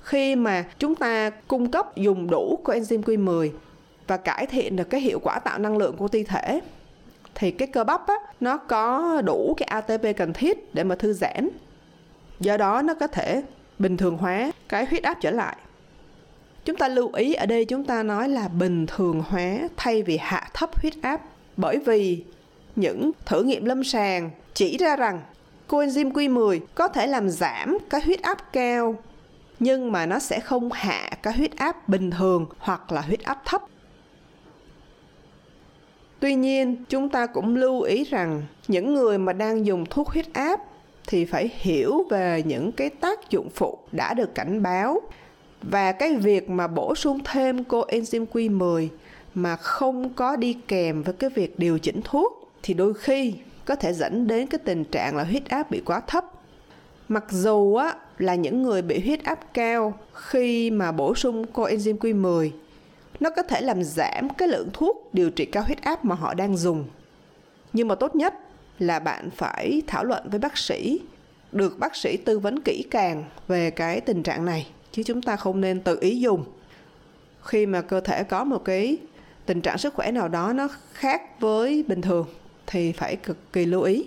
[0.03, 3.51] Khi mà chúng ta cung cấp dùng đủ coenzyme Q10
[4.07, 6.61] và cải thiện được cái hiệu quả tạo năng lượng của ti thể
[7.35, 11.13] thì cái cơ bắp á, nó có đủ cái ATP cần thiết để mà thư
[11.13, 11.49] giãn
[12.41, 13.43] do đó nó có thể
[13.79, 15.57] bình thường hóa cái huyết áp trở lại
[16.65, 20.17] chúng ta lưu ý ở đây chúng ta nói là bình thường hóa thay vì
[20.17, 21.21] hạ thấp huyết áp
[21.57, 22.25] bởi vì
[22.77, 25.21] những thử nghiệm lâm sàng chỉ ra rằng
[25.69, 28.95] coenzyme Q10 có thể làm giảm cái huyết áp cao
[29.61, 33.43] nhưng mà nó sẽ không hạ cái huyết áp bình thường hoặc là huyết áp
[33.45, 33.63] thấp.
[36.21, 40.35] Tuy nhiên, chúng ta cũng lưu ý rằng những người mà đang dùng thuốc huyết
[40.35, 40.61] áp
[41.07, 45.01] thì phải hiểu về những cái tác dụng phụ đã được cảnh báo
[45.63, 48.89] và cái việc mà bổ sung thêm coenzyme Q10
[49.35, 53.75] mà không có đi kèm với cái việc điều chỉnh thuốc thì đôi khi có
[53.75, 56.25] thể dẫn đến cái tình trạng là huyết áp bị quá thấp.
[57.09, 61.99] Mặc dù á, là những người bị huyết áp cao khi mà bổ sung coenzyme
[61.99, 62.51] Q10
[63.21, 66.35] nó có thể làm giảm cái lượng thuốc điều trị cao huyết áp mà họ
[66.35, 66.85] đang dùng.
[67.73, 68.35] Nhưng mà tốt nhất
[68.79, 71.01] là bạn phải thảo luận với bác sĩ,
[71.53, 75.37] được bác sĩ tư vấn kỹ càng về cái tình trạng này, chứ chúng ta
[75.37, 76.45] không nên tự ý dùng.
[77.43, 78.97] Khi mà cơ thể có một cái
[79.47, 82.27] tình trạng sức khỏe nào đó nó khác với bình thường
[82.67, 84.07] thì phải cực kỳ lưu ý.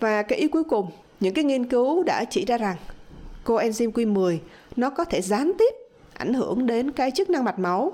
[0.00, 2.76] Và cái ý cuối cùng, những cái nghiên cứu đã chỉ ra rằng
[3.44, 4.38] coenzyme Q10
[4.76, 5.74] nó có thể gián tiếp
[6.14, 7.92] ảnh hưởng đến cái chức năng mạch máu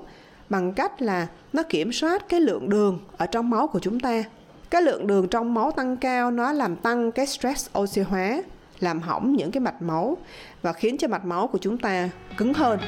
[0.49, 4.23] bằng cách là nó kiểm soát cái lượng đường ở trong máu của chúng ta.
[4.69, 8.41] Cái lượng đường trong máu tăng cao nó làm tăng cái stress oxy hóa,
[8.79, 10.17] làm hỏng những cái mạch máu
[10.61, 12.79] và khiến cho mạch máu của chúng ta cứng hơn.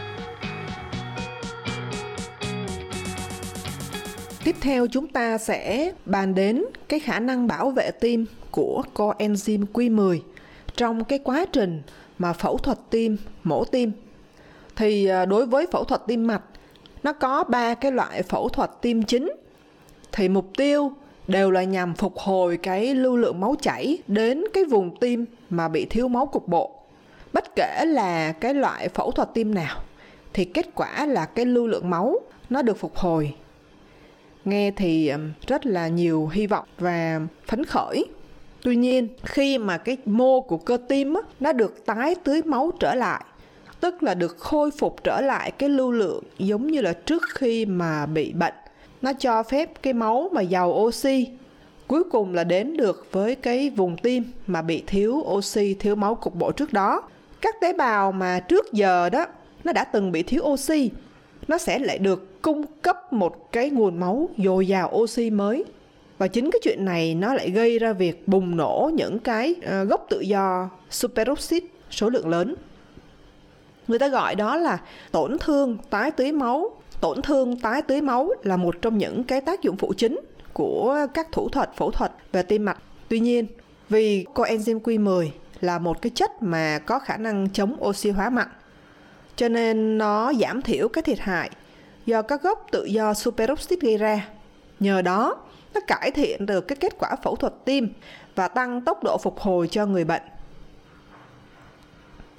[4.44, 9.66] Tiếp theo chúng ta sẽ bàn đến cái khả năng bảo vệ tim của coenzyme
[9.74, 10.20] Q10
[10.76, 11.82] trong cái quá trình
[12.20, 13.92] mà phẫu thuật tim, mổ tim.
[14.76, 16.42] Thì à, đối với phẫu thuật tim mạch,
[17.04, 19.32] nó có ba cái loại phẫu thuật tim chính.
[20.12, 20.92] Thì mục tiêu
[21.28, 25.68] đều là nhằm phục hồi cái lưu lượng máu chảy đến cái vùng tim mà
[25.68, 26.76] bị thiếu máu cục bộ.
[27.34, 29.82] Bất kể là cái loại phẫu thuật tim nào
[30.34, 33.34] thì kết quả là cái lưu lượng máu nó được phục hồi
[34.46, 35.12] nghe thì
[35.48, 38.06] rất là nhiều hy vọng và phấn khởi.
[38.64, 42.72] Tuy nhiên khi mà cái mô của cơ tim á, nó được tái tưới máu
[42.80, 43.24] trở lại
[43.80, 47.66] tức là được khôi phục trở lại cái lưu lượng giống như là trước khi
[47.66, 48.54] mà bị bệnh
[49.02, 51.28] nó cho phép cái máu mà giàu oxy
[51.88, 56.16] cuối cùng là đến được với cái vùng tim mà bị thiếu oxy thiếu máu
[56.16, 57.02] cục bộ trước đó.
[57.42, 59.26] Các tế bào mà trước giờ đó
[59.64, 60.90] nó đã từng bị thiếu oxy
[61.48, 65.66] nó sẽ lại được cung cấp một cái nguồn máu dồi dào oxy mới.
[66.18, 69.84] Và chính cái chuyện này nó lại gây ra việc bùng nổ những cái ờ,
[69.84, 72.56] gốc tự do superoxid số lượng lớn.
[73.88, 74.78] Người ta gọi đó là
[75.12, 76.72] tổn thương tái tưới máu.
[77.02, 80.20] Tổn thương tái tưới máu là một trong những cái tác dụng phụ chính
[80.54, 82.78] của các thủ thuật phẫu thuật về tim mạch.
[83.10, 83.46] Tuy nhiên,
[83.90, 85.28] vì coenzyme Q10
[85.62, 88.50] là một cái chất mà có khả năng chống oxy hóa mạnh
[89.40, 91.50] cho nên nó giảm thiểu cái thiệt hại
[92.10, 94.28] do các gốc tự do superoxide gây ra.
[94.80, 95.38] Nhờ đó,
[95.74, 97.94] nó cải thiện được cái kết quả phẫu thuật tim
[98.36, 100.22] và tăng tốc độ phục hồi cho người bệnh.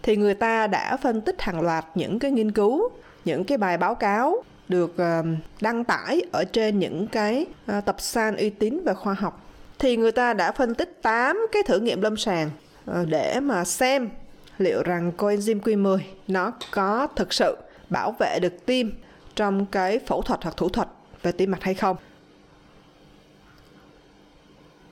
[0.02, 2.88] Thì người ta đã phân tích hàng loạt những cái nghiên cứu,
[3.24, 5.22] những cái bài báo cáo được ờ,
[5.60, 9.46] đăng tải ở trên những cái ờ, tập san uy tín về khoa học.
[9.78, 12.50] Thì người ta đã phân tích 8 cái thử nghiệm lâm sàng
[12.86, 14.10] ờ, để mà xem
[14.58, 17.56] liệu rằng coenzyme Q10 nó có thực sự
[17.90, 18.92] bảo vệ được tim
[19.40, 20.88] trong cái phẫu thuật hoặc thủ thuật
[21.22, 21.96] về tim mạch hay không.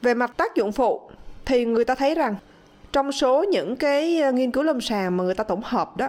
[0.02, 1.10] Về mặt tác dụng phụ,
[1.44, 2.36] thì người ta thấy rằng
[2.92, 6.08] trong số những cái ờ, nghiên cứu lâm sàng mà người ta tổng hợp đó,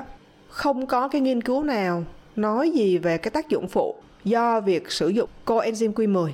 [0.50, 2.04] không có cái nghiên cứu nào
[2.36, 6.32] nói gì về cái tác dụng phụ do việc sử dụng coenzyme Q10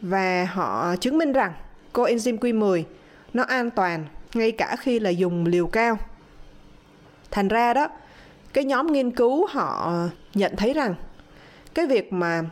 [0.00, 1.52] và họ chứng minh rằng
[1.92, 2.82] coenzyme Q10
[3.34, 5.98] nó an toàn ngay cả khi là dùng liều cao
[7.30, 7.88] thành ra đó,
[8.52, 9.92] cái nhóm nghiên cứu họ
[10.34, 10.94] nhận thấy rằng
[11.78, 12.44] cái việc mà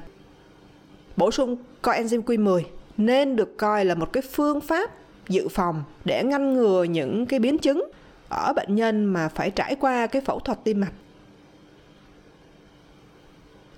[1.17, 2.63] bổ sung coenzyme Q10
[2.97, 4.91] nên được coi là một cái phương pháp
[5.29, 7.91] dự phòng để ngăn ngừa những cái biến chứng
[8.29, 10.93] ở bệnh nhân mà phải trải qua cái phẫu thuật tim mạch.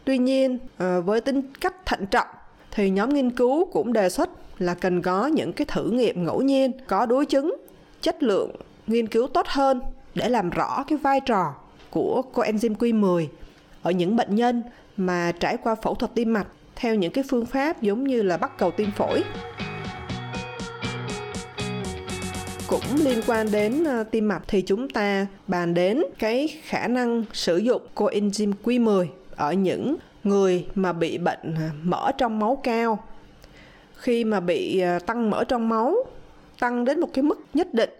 [0.04, 2.28] Tuy nhiên, ờ, với tính cách thận trọng
[2.70, 6.42] thì nhóm nghiên cứu cũng đề xuất là cần có những cái thử nghiệm ngẫu
[6.42, 7.56] nhiên có đối chứng
[8.00, 8.50] chất lượng
[8.86, 9.80] nghiên cứu tốt hơn
[10.14, 11.54] để làm rõ cái vai trò
[11.90, 13.26] của coenzyme Q10
[13.82, 14.62] ở những bệnh nhân
[14.98, 18.36] mà trải qua phẫu thuật tim mạch theo những cái phương pháp giống như là
[18.36, 19.24] bắt cầu tim phổi.
[22.66, 27.24] Cũng liên quan đến uh, tim mạch thì chúng ta bàn đến cái khả năng
[27.32, 29.06] sử dụng coenzyme Q10
[29.36, 33.04] ở những người mà bị bệnh ờ, mỡ trong máu cao.
[33.94, 35.96] Khi mà bị uh, tăng mỡ trong máu
[36.58, 37.90] tăng đến một cái mức nhất định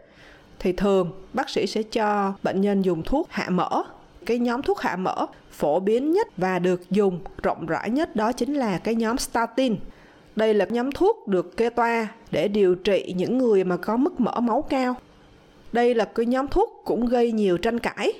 [0.58, 3.82] thì thường bác sĩ sẽ cho bệnh nhân dùng thuốc hạ mỡ
[4.28, 8.32] cái nhóm thuốc hạ mỡ phổ biến nhất và được dùng rộng rãi nhất đó
[8.32, 9.76] chính là cái nhóm statin.
[10.36, 14.20] Đây là nhóm thuốc được kê toa để điều trị những người mà có mức
[14.20, 14.94] mỡ máu cao.
[15.72, 18.12] Đây là cái nhóm thuốc cũng gây nhiều tranh cãi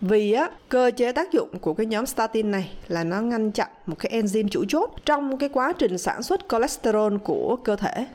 [0.00, 3.68] vì á, cơ chế tác dụng của cái nhóm statin này là nó ngăn chặn
[3.86, 8.06] một cái enzyme chủ chốt trong cái quá trình sản xuất cholesterol của cơ thể.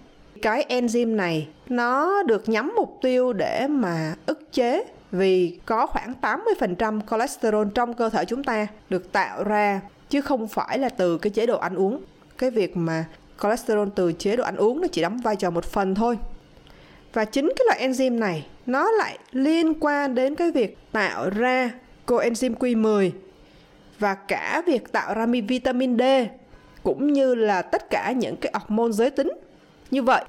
[0.42, 4.84] Cái enzyme này nó được nhắm mục tiêu để mà ức chế
[5.18, 10.48] vì có khoảng 80% cholesterol trong cơ thể chúng ta được tạo ra chứ không
[10.48, 12.02] phải là từ cái chế độ ăn uống.
[12.38, 13.06] Cái việc mà
[13.42, 16.18] cholesterol từ chế độ ăn uống nó chỉ đóng vai trò một phần thôi.
[17.14, 21.72] Và chính cái loại enzyme này nó lại liên quan đến cái việc tạo ra
[22.08, 23.12] coenzyme Q10
[24.00, 26.02] và cả việc tạo ra vitamin D
[26.84, 29.32] cũng như là tất cả những cái hormone giới tính
[29.92, 30.26] như vậy,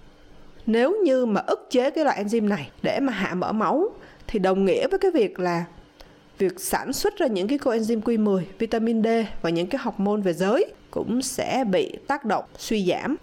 [0.66, 3.88] nếu như mà ức chế cái loại enzyme này để mà hạ mỡ máu
[4.27, 5.65] thì đồng nghĩa với cái việc là
[6.39, 9.07] việc sản xuất ra những cái coenzyme Q10, vitamin D
[9.43, 13.17] và những cái hormone về giới cũng sẽ bị tác động suy giảm.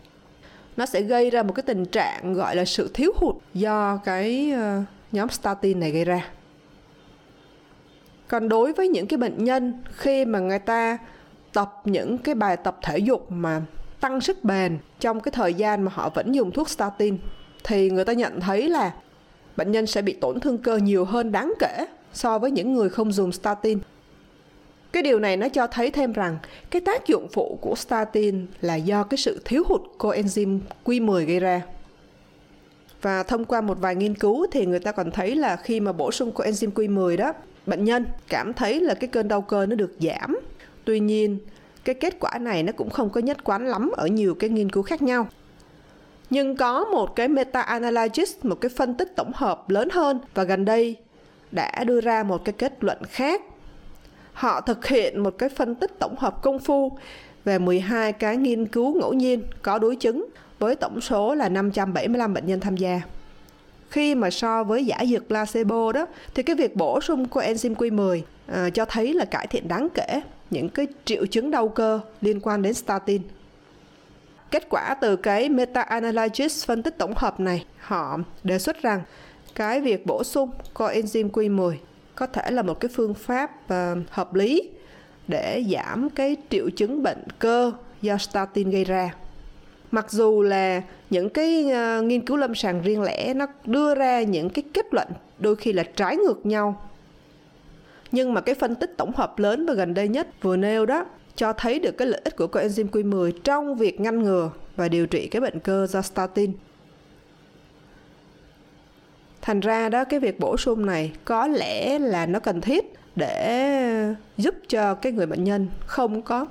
[0.77, 4.51] Nó sẽ gây ra một cái tình trạng gọi là sự thiếu hụt do cái
[4.51, 6.29] ờ, nhóm statin này gây ra.
[8.27, 10.97] Còn đối với những cái bệnh nhân khi mà người ta
[11.53, 13.61] tập những cái bài tập thể dục mà
[13.99, 17.17] tăng sức bền trong cái thời gian mà họ vẫn dùng thuốc statin
[17.63, 18.91] thì người ta nhận thấy là
[19.57, 22.89] bệnh nhân sẽ bị tổn thương cơ nhiều hơn đáng kể so với những người
[22.89, 23.79] không dùng statin.
[24.91, 26.37] Cái điều này nó cho thấy thêm rằng
[26.71, 31.39] cái tác dụng phụ của statin là do cái sự thiếu hụt coenzyme Q10 gây
[31.39, 31.61] ra.
[33.01, 35.91] Và thông qua một vài nghiên cứu thì người ta còn thấy là khi mà
[35.91, 37.33] bổ sung coenzyme Q10 đó,
[37.65, 40.39] bệnh nhân cảm thấy là cái cơn đau cơ nó được giảm.
[40.85, 41.37] Tuy nhiên,
[41.83, 44.69] cái kết quả này nó cũng không có nhất quán lắm ở nhiều cái nghiên
[44.69, 45.27] cứu khác nhau.
[46.33, 50.65] Nhưng có một cái meta-analysis, một cái phân tích tổng hợp lớn hơn và gần
[50.65, 50.95] đây
[51.51, 53.41] đã đưa ra một cái kết luận khác.
[54.33, 56.97] Họ thực hiện một cái phân tích tổng hợp công phu
[57.45, 60.25] về 12 cái nghiên cứu ngẫu nhiên có đối chứng
[60.59, 63.01] với tổng số là 575 bệnh nhân tham gia.
[63.89, 68.21] Khi mà so với giả dược placebo đó thì cái việc bổ sung coenzyme Q10
[68.47, 71.99] à, ờ, cho thấy là cải thiện đáng kể những cái triệu chứng đau cơ
[72.21, 73.21] liên quan đến statin.
[74.53, 79.01] Kết quả từ cái meta-analysis phân tích tổng hợp này, họ đề xuất rằng
[79.55, 81.73] cái việc bổ sung coenzyme Q10
[82.15, 84.69] có thể là một cái phương pháp uh, hợp lý
[85.27, 89.15] để giảm cái triệu chứng bệnh cơ do statin gây ra.
[89.91, 94.21] Mặc dù là những cái uh, nghiên cứu lâm sàng riêng lẻ nó đưa ra
[94.21, 95.07] những cái kết luận
[95.39, 96.89] đôi khi là trái ngược nhau.
[98.11, 101.05] Nhưng mà cái phân tích tổng hợp lớn và gần đây nhất vừa nêu đó
[101.35, 105.07] cho thấy được cái lợi ích của coenzyme Q10 trong việc ngăn ngừa và điều
[105.07, 106.51] trị cái bệnh cơ do statin.
[109.41, 114.15] Thành ra đó, cái việc bổ sung này có lẽ là nó cần thiết để
[114.37, 116.45] giúp cho cái người bệnh nhân không có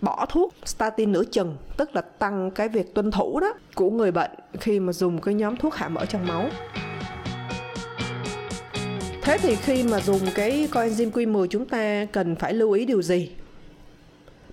[0.00, 4.12] bỏ thuốc statin nửa chừng, tức là tăng cái việc tuân thủ đó của người
[4.12, 4.30] bệnh
[4.60, 6.48] khi mà dùng cái nhóm thuốc hạ mỡ trong máu
[9.22, 13.02] thế thì khi mà dùng cái coenzyme Q10 chúng ta cần phải lưu ý điều
[13.02, 13.30] gì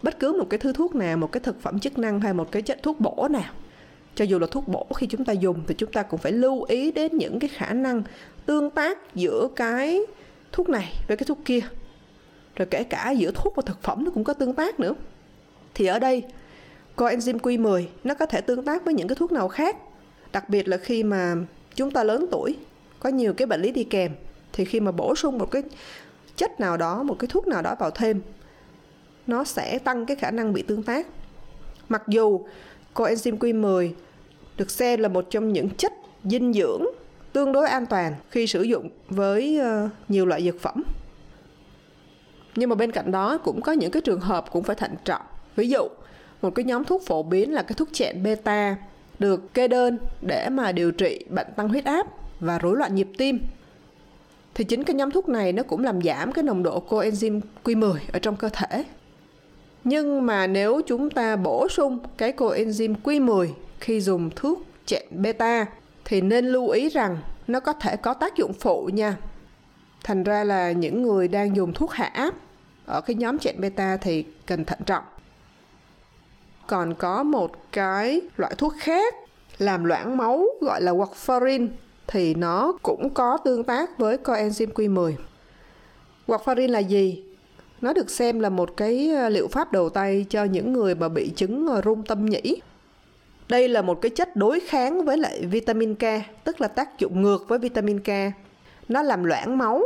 [0.01, 2.51] bất cứ một cái thứ thuốc nào, một cái thực phẩm chức năng hay một
[2.51, 3.53] cái chất thuốc bổ nào,
[4.15, 6.63] cho dù là thuốc bổ khi chúng ta dùng thì chúng ta cũng phải lưu
[6.63, 8.03] ý đến những cái khả năng
[8.45, 10.01] tương tác giữa cái
[10.51, 11.60] thuốc này với cái thuốc kia.
[12.55, 14.93] Rồi kể cả giữa thuốc và thực phẩm nó cũng có tương tác nữa.
[15.73, 16.23] Thì ở đây,
[16.95, 19.77] coenzyme Q10 nó có thể tương tác với những cái thuốc nào khác,
[20.31, 21.36] đặc biệt là khi mà
[21.75, 22.57] chúng ta lớn tuổi,
[22.99, 24.12] có nhiều cái bệnh lý đi kèm,
[24.53, 25.63] thì khi mà bổ sung một cái
[26.36, 28.21] chất nào đó, một cái thuốc nào đó vào thêm
[29.27, 31.07] nó sẽ tăng cái khả năng bị tương tác.
[31.89, 32.41] Mặc dù
[32.93, 33.91] coenzyme Q10
[34.57, 36.85] được xem là một trong những chất dinh dưỡng
[37.33, 40.83] tương đối an toàn khi sử dụng với ờ, nhiều loại dược phẩm.
[42.55, 45.21] Nhưng mà bên cạnh đó cũng có những cái trường hợp cũng phải thận trọng.
[45.55, 45.87] Ví dụ,
[46.41, 48.75] một cái nhóm thuốc phổ biến là cái thuốc chẹn beta
[49.19, 52.07] được kê đơn để mà điều trị bệnh tăng huyết áp
[52.39, 53.39] và rối loạn nhịp tim.
[54.53, 57.97] Thì chính cái nhóm thuốc này nó cũng làm giảm cái nồng độ coenzyme Q10
[58.13, 58.83] ở trong cơ thể.
[59.89, 63.47] Nhưng mà nếu chúng ta bổ sung cái coenzyme Q10
[63.80, 65.65] khi dùng thuốc chẹn beta,
[66.06, 69.17] thì nên lưu ý rằng nó có thể có tác dụng phụ nha.
[70.04, 72.34] Thành ra là những người đang dùng thuốc hạ áp
[72.86, 75.04] ở cái nhóm chẹn beta thì cần thận trọng.
[76.67, 79.15] Còn có một cái loại thuốc khác
[79.58, 81.67] làm loãng máu gọi là warfarin
[82.08, 85.13] thì nó cũng có tương tác với coenzyme Q10.
[86.28, 87.23] Warfarin là gì?
[87.81, 91.09] Nó được xem là một cái à, liệu pháp đầu tay cho những người mà
[91.09, 92.61] bị chứng à, rung tâm nhĩ.
[93.49, 96.03] Đây là một cái chất đối kháng với lại vitamin K,
[96.43, 98.09] tức là tác dụng ngược với vitamin K.
[98.89, 99.83] Nó làm loãng máu.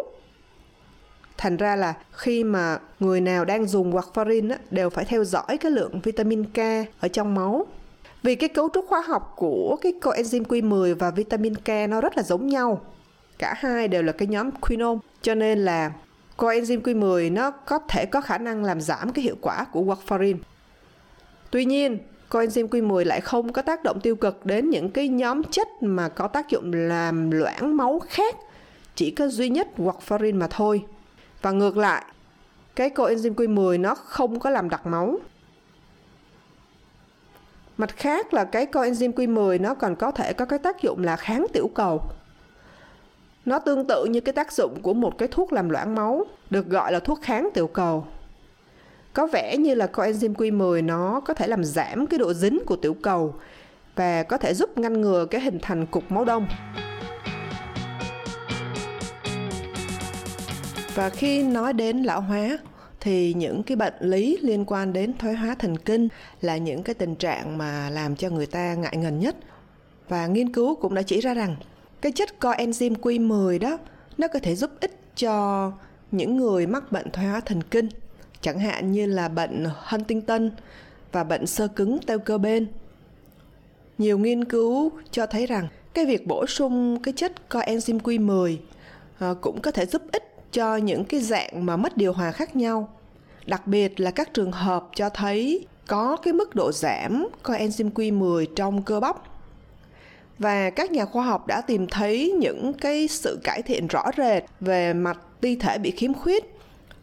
[1.37, 5.57] Thành ra là khi mà người nào đang dùng warfarin á, đều phải theo dõi
[5.57, 6.57] cái lượng vitamin K
[6.99, 7.67] ở trong máu
[8.23, 12.17] vì cái cấu trúc hóa học của cái coenzyme Q10 và vitamin K nó rất
[12.17, 12.81] là giống nhau.
[13.37, 15.91] Cả hai đều là cái nhóm quinone, cho nên là
[16.41, 20.37] coenzyme Q10 nó có thể có khả năng làm giảm cái hiệu quả của warfarin.
[21.51, 21.97] Tuy nhiên,
[22.29, 26.09] coenzyme Q10 lại không có tác động tiêu cực đến những cái nhóm chất mà
[26.09, 28.35] có tác dụng làm loãng máu khác,
[28.95, 30.85] chỉ có duy nhất warfarin mà thôi.
[31.41, 32.05] Và ngược lại,
[32.75, 35.19] cái coenzyme Q10 nó không có làm đặc máu
[37.77, 41.15] Mặt khác là cái coenzyme Q10 nó còn có thể có cái tác dụng là
[41.15, 42.01] kháng tiểu cầu.
[43.45, 46.67] Nó tương tự như cái tác dụng của một cái thuốc làm loãng máu, được
[46.67, 48.05] gọi là thuốc kháng tiểu cầu.
[49.13, 52.75] Có vẻ như là coenzyme Q10 nó có thể làm giảm cái độ dính của
[52.75, 53.35] tiểu cầu
[53.95, 56.47] và có thể giúp ngăn ngừa cái hình thành cục máu đông.
[60.95, 62.57] Và khi nói đến lão hóa
[62.99, 66.07] thì những cái bệnh lý liên quan đến thoái hóa thần kinh
[66.41, 69.35] là những cái tình trạng mà làm cho người ta ngại ngần nhất
[70.09, 71.55] và nghiên cứu cũng đã chỉ ra rằng
[72.01, 73.77] cái chất coenzyme Q10 đó
[74.17, 75.71] nó có thể giúp ích cho
[76.11, 77.89] những người mắc bệnh thoái hóa thần kinh
[78.41, 80.49] chẳng hạn như là bệnh Huntington
[81.11, 82.67] và bệnh sơ cứng teo cơ bên.
[83.97, 88.59] Nhiều nghiên cứu cho thấy rằng cái việc bổ sung cái chất coenzyme Q10 à,
[89.19, 92.55] ờ, cũng có thể giúp ích cho những cái dạng mà mất điều hòa khác
[92.55, 92.89] nhau.
[93.45, 98.45] Đặc biệt là các trường hợp cho thấy có cái mức độ giảm coenzyme Q10
[98.55, 99.30] trong cơ bắp.
[100.41, 104.43] Và các nhà khoa học đã tìm thấy những cái sự cải thiện rõ rệt
[104.59, 106.55] về mặt ti thể bị khiếm khuyết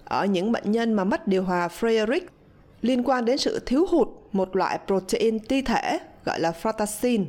[0.04, 2.20] ở những bệnh nhân mà mất điều hòa Friedrich
[2.82, 7.24] liên quan đến sự thiếu hụt một loại protein ti thể, gọi là frataxin.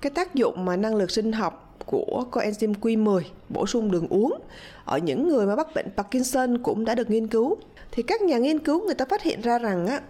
[0.00, 4.40] Cái tác dụng mà năng lực sinh học của coenzyme Q10 bổ sung đường uống
[4.84, 7.56] ở những người mà mắc bệnh Parkinson cũng đã được nghiên cứu.
[7.90, 10.00] Thì các nhà nghiên cứu người ta phát hiện ra rằng á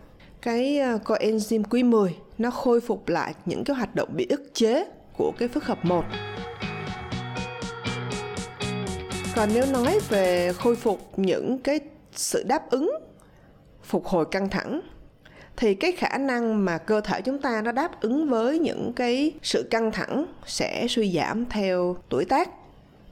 [0.43, 4.87] cái ờ, coenzyme Q10 nó khôi phục lại những cái hoạt động bị ức chế
[5.17, 6.05] của cái phức hợp 1.
[9.37, 11.81] Còn nếu nói về khôi phục những cái
[12.13, 12.91] sự đáp ứng
[13.83, 14.81] phục hồi căng thẳng,
[15.57, 19.33] thì cái khả năng mà cơ thể chúng ta nó đáp ứng với những cái
[19.43, 22.51] sự căng thẳng sẽ suy giảm theo tuổi tác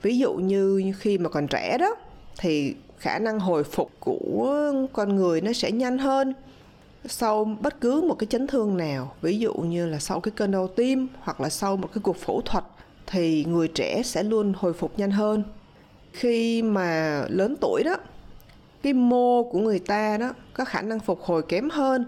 [0.03, 1.97] ví dụ như khi mà còn trẻ đó,
[2.39, 6.35] thì khả năng hồi phục của con người nó sẽ nhanh hơn
[7.09, 10.51] sau bất cứ một cái chấn thương nào, ví dụ như là sau cái cơn
[10.51, 12.65] đau tim hoặc là sau một cái cuộc phẫu thuật,
[13.07, 15.45] thì người trẻ sẽ luôn hồi phục nhanh hơn.
[16.13, 17.97] Khi mà lớn tuổi đó,
[18.83, 22.05] cái mô của người ta đó có khả năng phục hồi kém hơn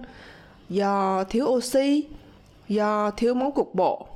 [0.68, 2.04] do thiếu oxy,
[2.68, 4.06] do thiếu máu cục bộ.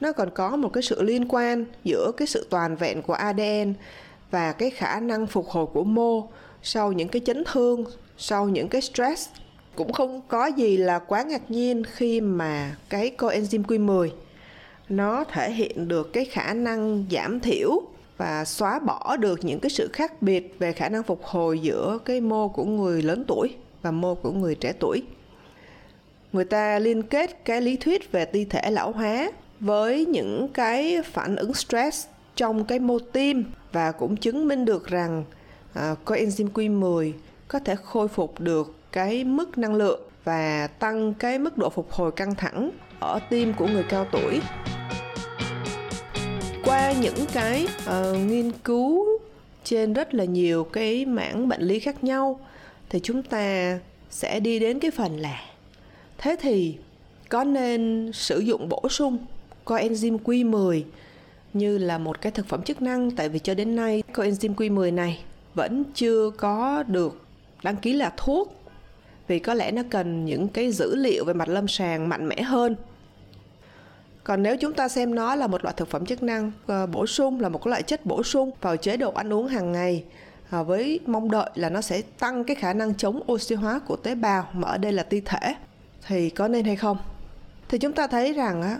[0.00, 3.74] Nó còn có một cái sự liên quan giữa cái sự toàn vẹn của ADN
[4.30, 6.28] và cái khả năng phục hồi của mô
[6.62, 7.84] sau những cái chấn thương,
[8.16, 9.28] sau những cái stress
[9.74, 14.08] cũng không có gì là quá ngạc nhiên khi mà cái coenzyme Q10
[14.88, 17.82] nó thể hiện được cái khả năng giảm thiểu
[18.16, 21.98] và xóa bỏ được những cái sự khác biệt về khả năng phục hồi giữa
[22.04, 25.02] cái mô của người lớn tuổi và mô của người trẻ tuổi.
[26.32, 31.02] Người ta liên kết cái lý thuyết về ti thể lão hóa với những cái
[31.02, 32.06] phản ứng stress
[32.36, 35.24] trong cái mô tim và cũng chứng minh được rằng
[35.78, 37.12] uh, coenzyme Q10
[37.48, 41.92] có thể khôi phục được cái mức năng lượng và tăng cái mức độ phục
[41.92, 44.40] hồi căng thẳng ở tim của người cao tuổi.
[46.64, 49.06] Qua những cái uh, nghiên cứu
[49.64, 52.40] trên rất là nhiều cái mảng bệnh lý khác nhau
[52.88, 53.78] thì chúng ta
[54.10, 55.40] sẽ đi đến cái phần là
[56.18, 56.76] thế thì
[57.28, 59.18] có nên sử dụng bổ sung
[59.64, 60.82] coenzyme Q10
[61.52, 63.10] như là một cái thực phẩm chức năng?
[63.10, 65.24] Tại vì cho đến nay coenzyme Q10 này
[65.54, 67.22] vẫn chưa có được
[67.62, 68.61] đăng ký là thuốc
[69.32, 72.42] vì có lẽ nó cần những cái dữ liệu về mặt lâm sàng mạnh mẽ
[72.42, 72.76] hơn.
[74.24, 77.06] Còn nếu chúng ta xem nó là một loại thực phẩm chức năng ờ, bổ
[77.06, 80.04] sung, là một loại chất bổ sung vào chế độ ăn uống hàng ngày
[80.50, 83.96] ờ, với mong đợi là nó sẽ tăng cái khả năng chống oxy hóa của
[83.96, 85.54] tế bào mà ở đây là ti thể,
[86.06, 86.96] thì có nên hay không?
[87.68, 88.78] Thì chúng ta thấy rằng á,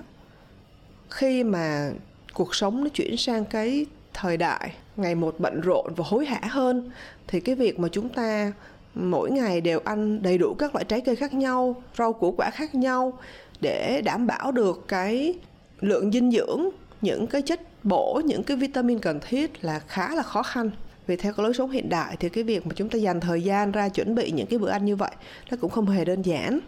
[1.11, 1.91] khi mà
[2.35, 6.41] cuộc sống nó chuyển sang cái thời đại, ngày một bận rộn và hối hả
[6.51, 6.91] hơn,
[7.27, 8.53] thì cái việc mà chúng ta
[8.95, 12.51] mỗi ngày đều ăn đầy đủ các loại trái cây khác nhau, rau củ quả
[12.51, 13.19] khác nhau
[13.61, 15.35] để đảm bảo được cái
[15.81, 16.69] lượng dinh dưỡng,
[17.01, 20.71] những cái chất bổ, những cái vitamin cần thiết là khá là khó khăn.
[21.07, 23.43] Vì theo cái lối sống hiện đại thì cái việc mà chúng ta dành thời
[23.43, 25.11] gian ra chuẩn bị những cái bữa ăn như vậy
[25.51, 26.61] nó cũng không hề đơn giản.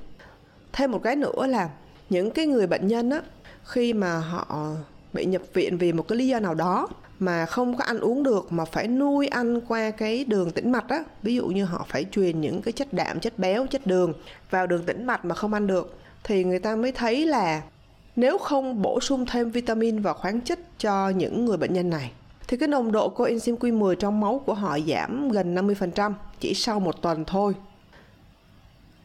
[0.73, 1.71] Thêm một cái nữa là
[2.11, 3.21] những cái người bệnh nhân á,
[3.65, 4.75] khi mà họ
[5.13, 8.22] bị nhập viện vì một cái lý do nào đó mà không có ăn uống
[8.22, 11.87] được mà phải nuôi ăn qua cái đường tĩnh mạch á ví dụ như họ
[11.88, 14.12] phải truyền những cái chất đạm, chất béo, chất đường
[14.50, 17.62] vào đường tĩnh mạch mà không ăn được, thì người ta mới thấy là
[18.16, 22.11] nếu không bổ sung thêm vitamin và khoáng chất cho những người bệnh nhân này,
[22.48, 26.81] thì cái nồng độ coenzyme Q10 trong máu của họ giảm gần 50% chỉ sau
[26.81, 27.55] một tuần thôi.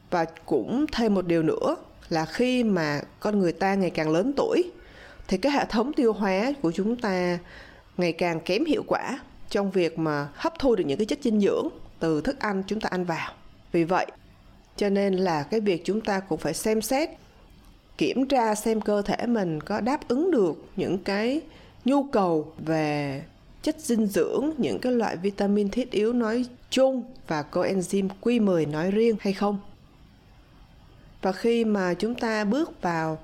[0.09, 1.75] Và cũng thêm một điều nữa
[2.09, 4.71] là khi mà con người ta ngày càng lớn tuổi,
[5.27, 7.39] thì cái hệ thống tiêu hóa của chúng ta
[7.99, 11.41] ngày càng kém hiệu quả trong việc mà hấp thu được những cái chất dinh
[11.41, 11.67] dưỡng
[11.99, 13.31] từ thức ăn chúng ta ăn vào.
[13.71, 14.05] Vì vậy,
[14.77, 17.09] cho nên là cái việc chúng ta cũng phải xem xét
[17.97, 21.41] kiểm tra xem cơ thể mình có đáp ứng được những cái
[21.85, 23.23] nhu cầu về
[23.61, 28.91] chất dinh dưỡng, những cái loại vitamin thiết yếu nói chung và coenzyme Q10 nói
[28.91, 29.59] riêng hay không.
[31.21, 33.19] Và khi mà chúng ta bước vào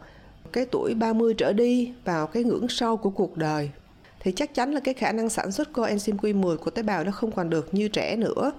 [0.52, 3.70] cái tuổi 30 trở đi, vào cái ngưỡng sâu của cuộc đời
[4.26, 7.12] thì chắc chắn là cái khả năng sản xuất coenzyme Q10 của tế bào nó
[7.12, 8.52] không còn được như trẻ nữa,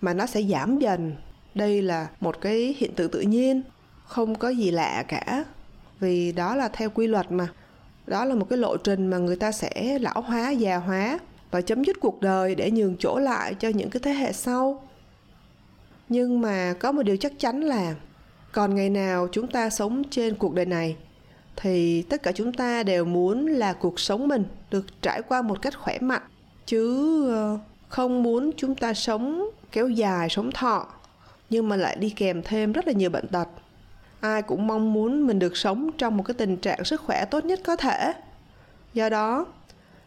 [0.00, 1.16] mà nó sẽ giảm dần.
[1.54, 3.62] Đây là một cái hiện tượng tự nhiên,
[4.04, 5.44] không có gì lạ cả,
[6.00, 7.48] vì đó là theo quy luật mà.
[8.06, 11.18] Đó là một cái lộ trình mà người ta sẽ lão hóa, già hóa
[11.50, 14.88] và chấm dứt cuộc đời để nhường chỗ lại cho những cái thế hệ sau.
[16.08, 17.94] Nhưng mà có một điều chắc chắn là
[18.52, 20.96] còn ngày nào chúng ta sống trên cuộc đời này
[21.62, 25.62] thì tất cả chúng ta đều muốn là cuộc sống mình được trải qua một
[25.62, 26.22] cách khỏe mạnh,
[26.66, 27.58] chứ ờ,
[27.88, 30.86] không muốn chúng ta sống kéo dài, sống thọ,
[31.50, 33.48] nhưng mà lại đi kèm thêm rất là nhiều bệnh tật.
[34.20, 37.44] Ai cũng mong muốn mình được sống trong một cái tình trạng sức khỏe tốt
[37.44, 38.12] nhất có thể.
[38.94, 39.46] Do đó,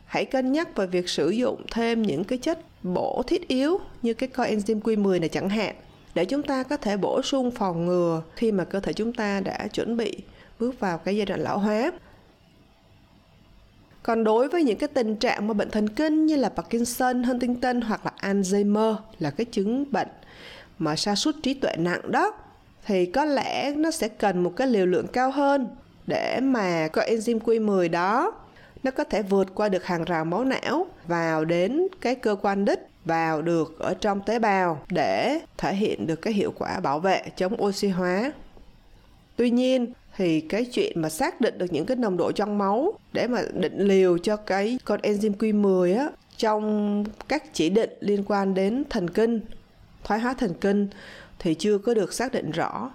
[0.05, 4.13] hãy cân nhắc về việc sử dụng thêm những cái chất bổ thiết yếu như
[4.13, 5.75] cái coenzyme Q10 này chẳng hạn,
[6.15, 9.39] để chúng ta có thể bổ sung phòng ngừa khi mà cơ thể chúng ta
[9.39, 10.23] đã chuẩn bị
[10.63, 11.91] bước vào cái giai đoạn lão hóa
[14.03, 17.81] còn đối với những cái tình trạng mà bệnh thần kinh như là Parkinson, Huntington
[17.81, 20.07] hoặc là Alzheimer là cái chứng bệnh
[20.79, 22.33] mà sa sút trí tuệ nặng đó
[22.85, 25.67] thì có lẽ nó sẽ cần một cái liều lượng cao hơn
[26.07, 28.33] để mà có enzyme Q10 đó
[28.83, 32.65] nó có thể vượt qua được hàng rào máu não vào đến cái cơ quan
[32.65, 36.99] đích vào được ở trong tế bào để thể hiện được cái hiệu quả bảo
[36.99, 38.31] vệ chống oxy hóa.
[39.35, 42.93] Tuy nhiên thì cái chuyện mà xác định được những cái nồng độ trong máu
[43.13, 48.23] để mà định liều cho cái con enzyme Q10 á trong các chỉ định liên
[48.27, 49.39] quan đến thần kinh,
[50.03, 50.87] thoái hóa thần kinh
[51.39, 52.91] thì chưa có được xác định rõ.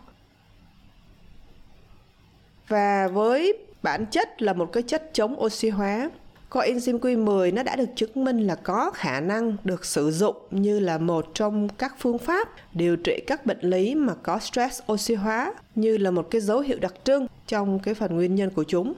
[2.69, 6.11] Và với bản chất là một cái chất chống oxy hóa
[6.51, 10.81] Coenzyme Q10 nó đã được chứng minh là có khả năng được sử dụng như
[10.81, 15.15] là một trong các phương pháp điều trị các bệnh lý mà có stress oxy
[15.15, 18.65] hóa, như là một cái dấu hiệu đặc trưng trong cái phần nguyên nhân của
[18.65, 18.95] chúng.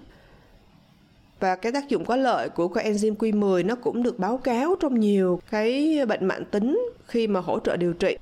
[1.40, 5.00] Và cái tác dụng có lợi của coenzyme Q10 nó cũng được báo cáo trong
[5.00, 8.16] nhiều cái bệnh mạng tính khi mà hỗ trợ điều trị.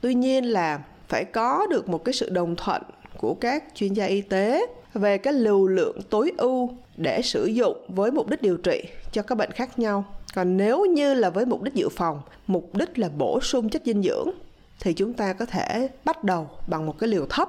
[0.00, 2.82] Tuy nhiên là phải có được một cái sự đồng thuận
[3.18, 7.76] của các chuyên gia y tế về cái lưu lượng tối ưu để sử dụng
[7.88, 10.04] với mục đích điều trị cho các bệnh khác nhau.
[10.34, 13.82] Còn nếu như là với mục đích dự phòng, mục đích là bổ sung chất
[13.84, 14.30] dinh dưỡng
[14.80, 17.48] thì chúng ta có thể bắt đầu bằng một cái liều thấp.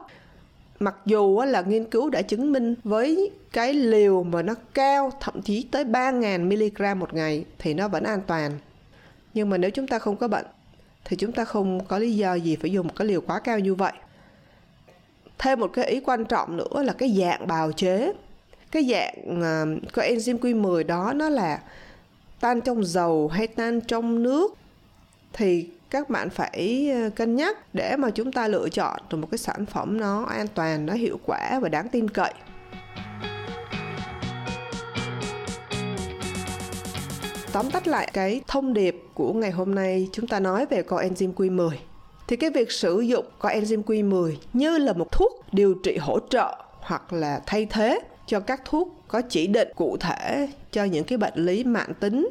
[0.79, 5.41] Mặc dù là nghiên cứu đã chứng minh với cái liều mà nó cao thậm
[5.41, 8.51] chí tới 3.000 mg một ngày thì nó vẫn an toàn.
[9.33, 10.45] Nhưng mà nếu chúng ta không có bệnh
[11.05, 13.59] thì chúng ta không có lý do gì phải dùng một cái liều quá cao
[13.59, 13.93] như vậy
[15.37, 18.13] thêm một cái ý quan trọng nữa là cái dạng bào chế
[18.71, 21.59] cái dạng ờ, uh, có enzyme Q10 đó nó là
[22.39, 24.55] tan trong dầu hay tan trong nước
[25.33, 29.27] thì các bạn phải ờ, cân nhắc để mà chúng ta lựa chọn được một
[29.31, 32.33] cái sản phẩm nó an toàn, nó hiệu quả và đáng tin cậy.
[37.51, 41.33] Tóm tắt lại cái thông điệp của ngày hôm nay chúng ta nói về coenzyme
[41.33, 41.71] Q10
[42.27, 46.55] thì cái việc sử dụng coenzyme Q10 như là một thuốc điều trị hỗ trợ
[46.71, 51.17] hoặc là thay thế cho các thuốc có chỉ định cụ thể cho những cái
[51.17, 52.29] bệnh lý mạng tính,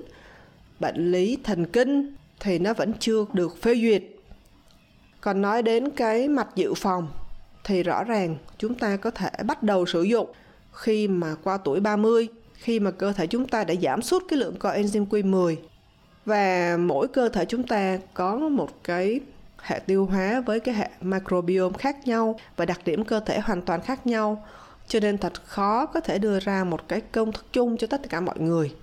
[0.81, 4.03] bệnh lý thần kinh thì nó vẫn chưa được phê duyệt.
[5.21, 7.09] Còn nói đến cái mặt dự phòng
[7.65, 10.31] thì rõ ràng chúng ta có thể bắt đầu sử dụng
[10.73, 14.39] khi mà qua tuổi 30, khi mà cơ thể chúng ta đã giảm sút cái
[14.39, 15.57] lượng coenzyme Q10
[16.25, 19.21] và mỗi cơ thể chúng ta có một cái
[19.63, 23.63] hệ tiêu hóa với cái hệ microbiome khác nhau và đặc điểm cơ thể hoàn
[23.63, 24.47] toàn khác nhau
[24.89, 28.11] cho nên thật khó có thể đưa ra một cái công thức chung cho tất
[28.11, 28.75] cả mọi người.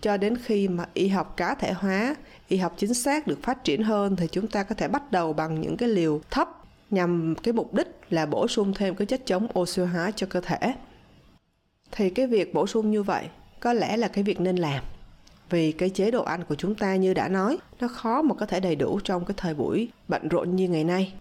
[0.00, 2.16] Cho đến khi mà y học cá thể hóa,
[2.48, 5.32] y học chính xác được phát triển hơn thì chúng ta có thể bắt đầu
[5.32, 6.48] bằng những cái liều thấp
[6.90, 10.40] nhằm cái mục đích là bổ sung thêm cái chất chống oxy hóa cho cơ
[10.40, 10.74] thể.
[11.92, 13.24] Thì cái việc bổ sung như vậy
[13.60, 14.84] có lẽ là cái việc nên làm.
[15.50, 18.46] Vì cái chế độ ăn của chúng ta như đã nói, nó khó mà có
[18.46, 21.12] thể đầy đủ trong cái thời buổi bận rộn như ngày nay.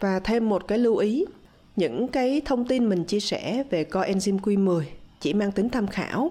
[0.00, 1.24] Và thêm một cái lưu ý
[1.76, 4.82] những cái thông tin mình chia sẻ về coenzyme Q10
[5.20, 6.30] chỉ mang tính tham khảo.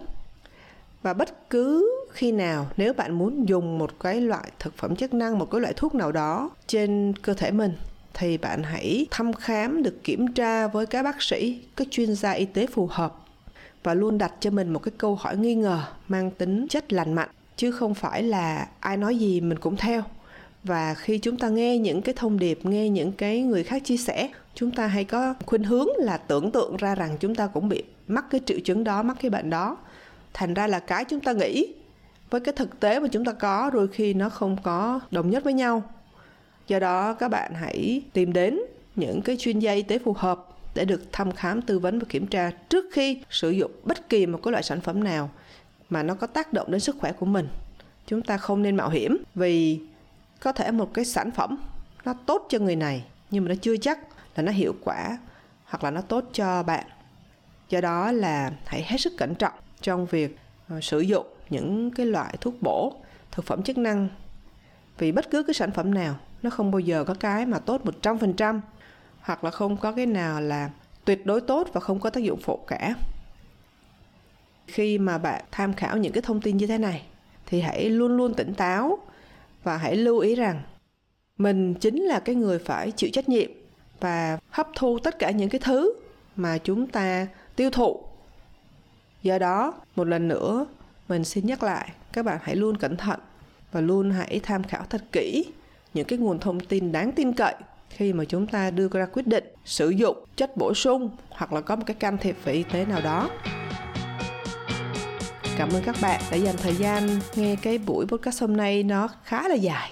[1.01, 5.13] Và bất cứ khi nào nếu bạn muốn dùng một cái loại thực phẩm chức
[5.13, 7.73] năng, một cái loại thuốc nào đó trên cơ thể mình,
[8.13, 12.31] thì bạn hãy thăm khám được kiểm tra với các bác sĩ, các chuyên gia
[12.31, 13.19] y tế phù hợp
[13.83, 17.13] và luôn đặt cho mình một cái câu hỏi nghi ngờ mang tính chất lành
[17.13, 20.03] mạnh, chứ không phải là ai nói gì mình cũng theo.
[20.63, 23.97] Và khi chúng ta nghe những cái thông điệp, nghe những cái người khác chia
[23.97, 27.69] sẻ chúng ta hay có khuynh hướng là tưởng tượng ra rằng chúng ta cũng
[27.69, 29.77] bị mắc cái triệu chứng đó, mắc cái bệnh đó.
[30.33, 31.73] Thành ra là cái chúng ta nghĩ
[32.29, 35.43] với cái thực tế mà chúng ta có đôi khi nó không có đồng nhất
[35.43, 35.83] với nhau.
[36.67, 38.59] Do đó, các bạn hãy tìm đến
[38.95, 42.05] những cái chuyên gia y tế phù hợp để được thăm khám, tư vấn và
[42.09, 45.29] kiểm tra trước khi sử dụng bất kỳ một cái loại sản phẩm nào
[45.89, 47.47] mà nó có tác động đến sức khỏe của mình.
[48.07, 49.79] Chúng ta không nên mạo hiểm vì
[50.39, 51.57] có thể một cái sản phẩm
[52.05, 53.99] nó tốt cho người này nhưng mà nó chưa chắc
[54.35, 55.17] là nó hiệu quả
[55.65, 56.85] hoặc là nó tốt cho bạn.
[57.69, 60.37] Do đó là hãy hết sức cẩn trọng trong việc
[60.69, 62.93] ờ, sử dụng những cái loại thuốc bổ,
[63.31, 64.07] thực phẩm chức năng.
[64.97, 67.81] Vì bất cứ cái sản phẩm nào, nó không bao giờ có cái mà tốt
[68.01, 68.59] 100%
[69.21, 70.69] hoặc là không có cái nào là
[71.05, 72.93] tuyệt đối tốt và không có tác dụng phụ cả.
[74.67, 77.05] Khi mà bạn tham khảo những cái thông tin như thế này,
[77.45, 78.99] thì hãy luôn luôn tỉnh táo
[79.63, 80.61] và hãy lưu ý rằng
[81.37, 83.51] mình chính là cái người phải chịu trách nhiệm
[83.99, 85.93] và hấp thu tất cả những cái thứ
[86.35, 88.01] mà chúng ta tiêu thụ.
[89.23, 90.65] Do đó, một lần nữa,
[91.09, 93.19] mình xin nhắc lại, các bạn hãy luôn cẩn thận
[93.71, 95.45] và luôn hãy tham khảo thật kỹ
[95.93, 97.55] những cái nguồn thông tin đáng tin cậy
[97.89, 101.61] khi mà chúng ta đưa ra quyết định sử dụng, chất bổ sung hoặc là
[101.61, 103.29] có một cái can thiệp về y tế nào đó.
[105.57, 108.83] Cảm ơn các bạn đã dành thời gian nghe cái buổi podcast hôm nay.
[108.83, 109.91] Nó khá là dài,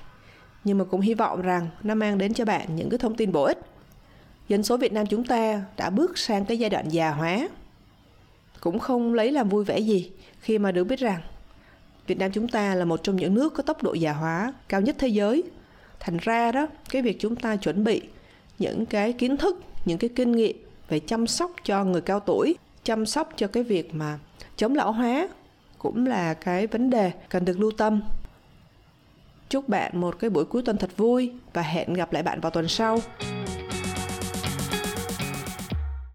[0.64, 3.32] nhưng mà cũng hy vọng rằng nó mang đến cho bạn những cái thông tin
[3.32, 3.58] bổ ích
[4.52, 7.50] dân số Việt Nam chúng ta đã bước sang cái giai đoạn già hóa
[8.62, 11.22] cũng không lấy làm vui vẻ gì khi mà được biết rằng
[12.08, 14.82] Việt Nam chúng ta là một trong những nước có tốc độ già hóa cao
[14.82, 15.44] nhất thế giới.
[16.00, 18.02] Thành ra đó, cái việc chúng ta chuẩn bị
[18.60, 20.58] những cái kiến thức, những cái kinh nghiệm
[20.90, 24.20] về chăm sóc cho người cao tuổi, chăm sóc cho cái việc mà
[24.58, 25.28] chống lão hóa
[25.78, 28.02] cũng là cái vấn đề cần được lưu tâm.
[29.50, 32.52] Chúc bạn một cái buổi cuối tuần thật vui và hẹn gặp lại bạn vào
[32.52, 33.00] tuần sau.